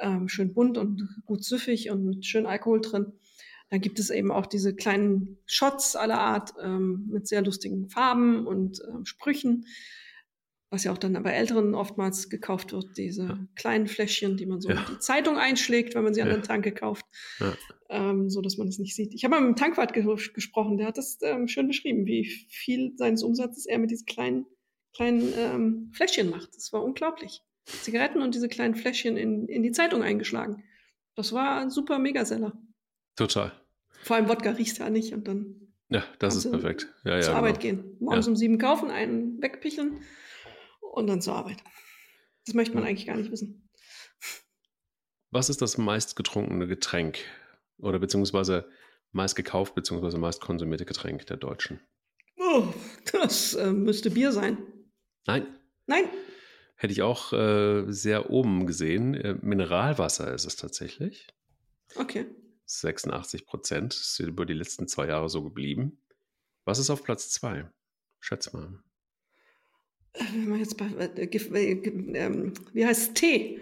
[0.00, 3.12] ähm, schön bunt und gut süffig und mit schön Alkohol drin.
[3.70, 8.46] Dann gibt es eben auch diese kleinen Shots aller Art ähm, mit sehr lustigen Farben
[8.46, 9.66] und ähm, Sprüchen,
[10.70, 13.38] was ja auch dann bei Älteren oftmals gekauft wird, diese ja.
[13.56, 14.80] kleinen Fläschchen, die man so ja.
[14.80, 17.06] in die Zeitung einschlägt, wenn man sie an den Tanke kauft,
[17.40, 17.54] ja.
[17.88, 19.14] ähm, so dass man es nicht sieht.
[19.14, 20.04] Ich habe mal mit einem Tankwart ge
[20.34, 24.46] gesprochen, der hat das ähm, schön beschrieben, wie viel seines Umsatzes er mit diesen kleinen,
[24.94, 26.54] kleinen ähm, Fläschchen macht.
[26.54, 27.40] Das war unglaublich.
[27.64, 30.64] Zigaretten und diese kleinen Fläschchen in, in die Zeitung eingeschlagen.
[31.14, 32.52] Das war ein super Megaseller.
[33.16, 33.52] Total.
[34.02, 35.72] Vor allem Wodka riecht ja nicht und dann.
[35.90, 36.92] Ja, das ist perfekt.
[37.04, 37.38] Ja, ja, zur genau.
[37.38, 37.96] Arbeit gehen.
[37.98, 38.30] Morgens ja.
[38.30, 40.00] um sieben kaufen, einen wegpicheln
[40.98, 41.62] und dann zur Arbeit.
[42.46, 43.68] Das möchte man eigentlich gar nicht wissen.
[45.30, 47.18] Was ist das meistgetrunkene Getränk
[47.78, 48.70] oder beziehungsweise
[49.12, 51.80] meist gekauft beziehungsweise meist konsumierte Getränk der Deutschen?
[52.36, 52.68] Oh,
[53.12, 54.58] das äh, müsste Bier sein.
[55.26, 55.46] Nein.
[55.86, 56.04] Nein.
[56.76, 59.14] Hätte ich auch äh, sehr oben gesehen.
[59.14, 61.26] Äh, Mineralwasser ist es tatsächlich.
[61.96, 62.26] Okay.
[62.66, 63.92] 86 Prozent.
[63.94, 66.00] Das ist über die letzten zwei Jahre so geblieben.
[66.64, 67.70] Was ist auf Platz zwei?
[68.20, 68.82] Schätz mal.
[70.12, 73.14] Äh, wenn man jetzt bei, äh, äh, äh, wie heißt es?
[73.14, 73.60] Tee?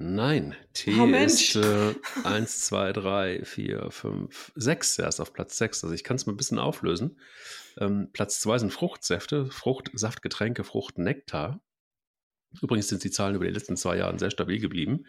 [0.00, 5.82] Nein, Tee oh, ist äh, 1, 2, 3, 4, 5, 6 erst auf Platz 6.
[5.82, 7.18] Also ich kann es mal ein bisschen auflösen.
[7.78, 11.60] Ähm, Platz 2 sind Fruchtsäfte, Fruchtsaftgetränke, Fruchtnektar.
[12.62, 15.04] Übrigens sind die Zahlen über die letzten zwei Jahre sehr stabil geblieben.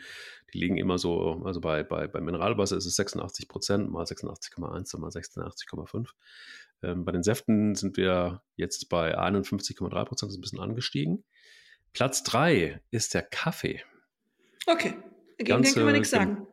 [0.53, 4.97] Die liegen immer so, also bei, bei, bei Mineralwasser ist es 86 Prozent, mal 86,1,
[4.97, 6.09] mal 86,5.
[6.81, 11.23] Ähm, bei den Säften sind wir jetzt bei 51,3 Prozent, ist ein bisschen angestiegen.
[11.93, 13.83] Platz 3 ist der Kaffee.
[14.67, 14.93] Okay,
[15.37, 16.47] gegen Ganze, den kann man nichts sagen.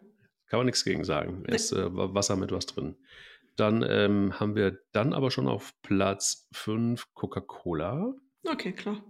[0.47, 1.45] Kann man nichts gegen sagen.
[1.47, 1.55] Nee.
[1.55, 2.97] Ist äh, Wasser mit was drin.
[3.57, 8.14] Dann ähm, haben wir dann aber schon auf Platz 5 Coca-Cola.
[8.45, 9.03] Okay, klar.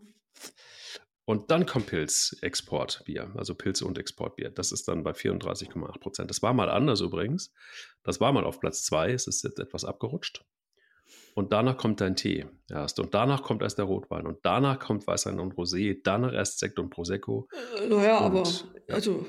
[1.25, 4.51] Und dann kommt Pilz-Exportbier, also Pilze und Exportbier.
[4.51, 6.31] Das ist dann bei 34,8 Prozent.
[6.31, 7.53] Das war mal anders übrigens.
[8.05, 9.13] Das war mal auf Platz 2.
[9.13, 10.45] Es ist jetzt etwas abgerutscht.
[11.37, 12.99] Und danach kommt dein Tee erst.
[12.99, 14.27] Und danach kommt erst der Rotwein.
[14.27, 16.01] Und danach kommt Weißwein und Rosé.
[16.03, 17.47] Danach erst Sekt und Prosecco.
[17.79, 18.43] Äh, naja, aber
[18.89, 18.95] ja.
[18.95, 19.27] also,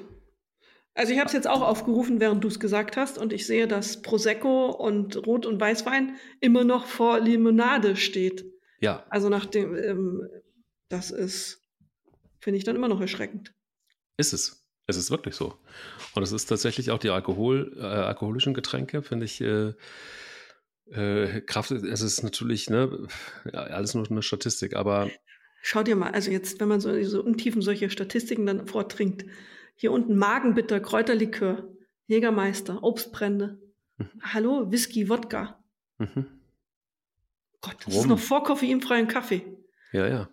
[0.94, 3.18] also ich habe es jetzt auch aufgerufen, während du es gesagt hast.
[3.18, 8.46] Und ich sehe, dass Prosecco und Rot- und Weißwein immer noch vor Limonade steht.
[8.80, 9.06] Ja.
[9.10, 10.30] Also nach dem, ähm,
[10.88, 11.68] das ist
[12.40, 13.54] finde ich dann immer noch erschreckend.
[14.16, 14.66] Ist es.
[14.86, 15.54] Es ist wirklich so.
[16.16, 19.42] Und es ist tatsächlich auch die Alkohol, äh, alkoholischen Getränke, finde ich.
[19.42, 19.74] Äh,
[20.92, 23.08] äh, Kraft, es ist natürlich ne,
[23.54, 25.10] ja, alles nur eine Statistik, aber.
[25.62, 29.26] Schau dir mal, also jetzt, wenn man so, so untiefen solche Statistiken dann vortrinkt,
[29.76, 31.68] hier unten Magenbitter, Kräuterlikör,
[32.08, 33.60] Jägermeister, Obstbrände.
[33.98, 34.10] Mhm.
[34.22, 35.62] Hallo, Whisky, Wodka.
[35.98, 36.26] Mhm.
[37.62, 38.02] Gott, das Rum.
[38.02, 39.42] ist noch vor koffeinfreien Kaffee.
[39.92, 40.30] Ja, ja.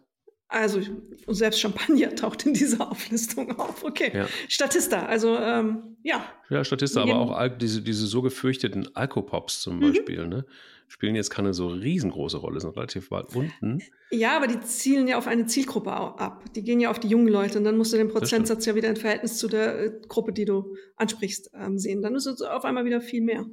[0.55, 0.81] Also
[1.27, 3.83] selbst Champagner taucht in dieser Auflistung auf.
[3.83, 4.13] Okay.
[4.15, 4.29] Ja.
[4.49, 6.25] Statista, also ähm, ja.
[6.49, 9.81] Ja, Statista, aber auch diese, diese so gefürchteten Alkopops zum mhm.
[9.81, 10.47] Beispiel, ne?
[10.87, 13.81] Spielen jetzt keine so riesengroße Rolle, sind relativ weit unten.
[14.13, 16.45] Ja, aber die zielen ja auf eine Zielgruppe ab.
[16.55, 18.91] Die gehen ja auf die jungen Leute und dann musst du den Prozentsatz ja wieder
[18.91, 22.01] in Verhältnis zu der äh, Gruppe, die du ansprichst, ähm, sehen.
[22.01, 23.45] Dann ist es auf einmal wieder viel mehr.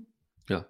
[0.50, 0.68] Ja,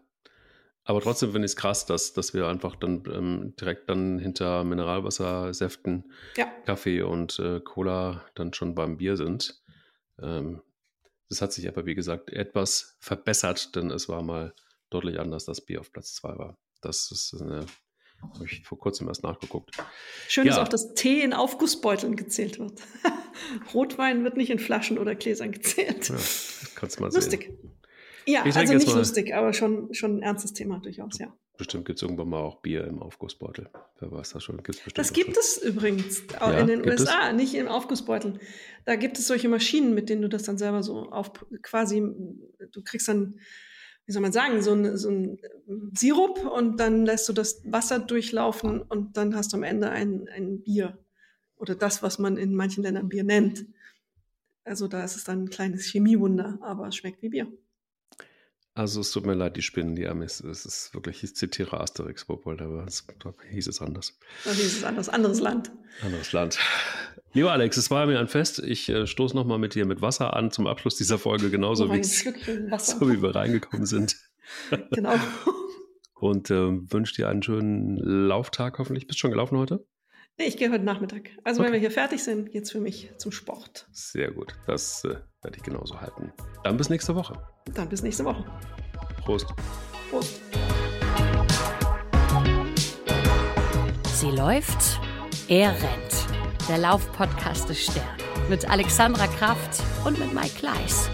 [0.84, 4.63] aber trotzdem finde ich es krass, dass, dass wir einfach dann ähm, direkt dann hinter
[4.63, 6.45] Mineralwasser, Säften, ja.
[6.65, 9.61] Kaffee und äh, Cola dann schon beim Bier sind.
[10.19, 10.61] Ähm,
[11.29, 14.53] das hat sich aber, wie gesagt, etwas verbessert, denn es war mal
[14.89, 16.57] deutlich anders, dass Bier auf Platz 2 war.
[16.82, 17.65] Das ist eine,
[18.34, 19.77] habe ich vor kurzem erst nachgeguckt.
[20.27, 20.53] Schön ja.
[20.53, 22.82] ist auch, dass Tee in Aufgussbeuteln gezählt wird.
[23.73, 26.09] Rotwein wird nicht in Flaschen oder Gläsern gezählt.
[26.09, 26.17] Ja,
[26.75, 27.43] kannst mal Lustig.
[27.43, 27.80] sehen.
[28.32, 31.34] Ja, ich also nicht mal, lustig, aber schon, schon ein ernstes Thema durchaus, ja.
[31.57, 33.69] Bestimmt gibt es irgendwann mal auch Bier im Aufgussbeutel.
[33.99, 34.63] Wer weiß das schon?
[34.63, 35.38] Gibt's bestimmt das gibt schon.
[35.39, 37.36] es übrigens auch ja, in den USA, es?
[37.36, 38.39] nicht im Aufgussbeutel.
[38.86, 42.84] Da gibt es solche Maschinen, mit denen du das dann selber so auf quasi, du
[42.84, 43.39] kriegst dann,
[44.05, 45.39] wie soll man sagen, so ein, so ein
[45.93, 50.29] Sirup und dann lässt du das Wasser durchlaufen und dann hast du am Ende ein,
[50.34, 50.97] ein Bier.
[51.57, 53.65] Oder das, was man in manchen Ländern Bier nennt.
[54.63, 57.51] Also da ist es dann ein kleines Chemiewunder, aber es schmeckt wie Bier.
[58.74, 60.39] Also es tut mir leid, die Spinnen, die Amis.
[60.39, 62.86] Es ist wirklich, ich zitiere Asterix, aber da
[63.49, 64.17] hieß es anders.
[64.45, 65.72] Da hieß es anders, anderes Land.
[66.01, 66.57] Anderes Land.
[67.34, 68.59] Lieber Alex, es war mir ein Fest.
[68.59, 72.03] Ich äh, stoße nochmal mit dir mit Wasser an zum Abschluss dieser Folge, genauso wie,
[72.03, 74.15] so wie wir reingekommen sind.
[74.91, 75.15] genau.
[76.13, 79.07] Und äh, wünsche dir einen schönen Lauftag hoffentlich.
[79.07, 79.86] Bist du schon gelaufen heute?
[80.41, 81.29] Nee, ich gehe heute Nachmittag.
[81.43, 81.67] Also okay.
[81.67, 83.85] wenn wir hier fertig sind, geht's für mich zum Sport.
[83.91, 84.55] Sehr gut.
[84.65, 86.33] Das äh, werde ich genauso halten.
[86.63, 87.35] Dann bis nächste Woche.
[87.75, 88.43] Dann bis nächste Woche.
[89.23, 89.45] Prost.
[90.09, 90.41] Prost.
[94.15, 94.99] Sie läuft,
[95.47, 96.67] er rennt.
[96.67, 98.17] Der Laufpodcast des Stern.
[98.49, 101.11] Mit Alexandra Kraft und mit Mike Kleiss.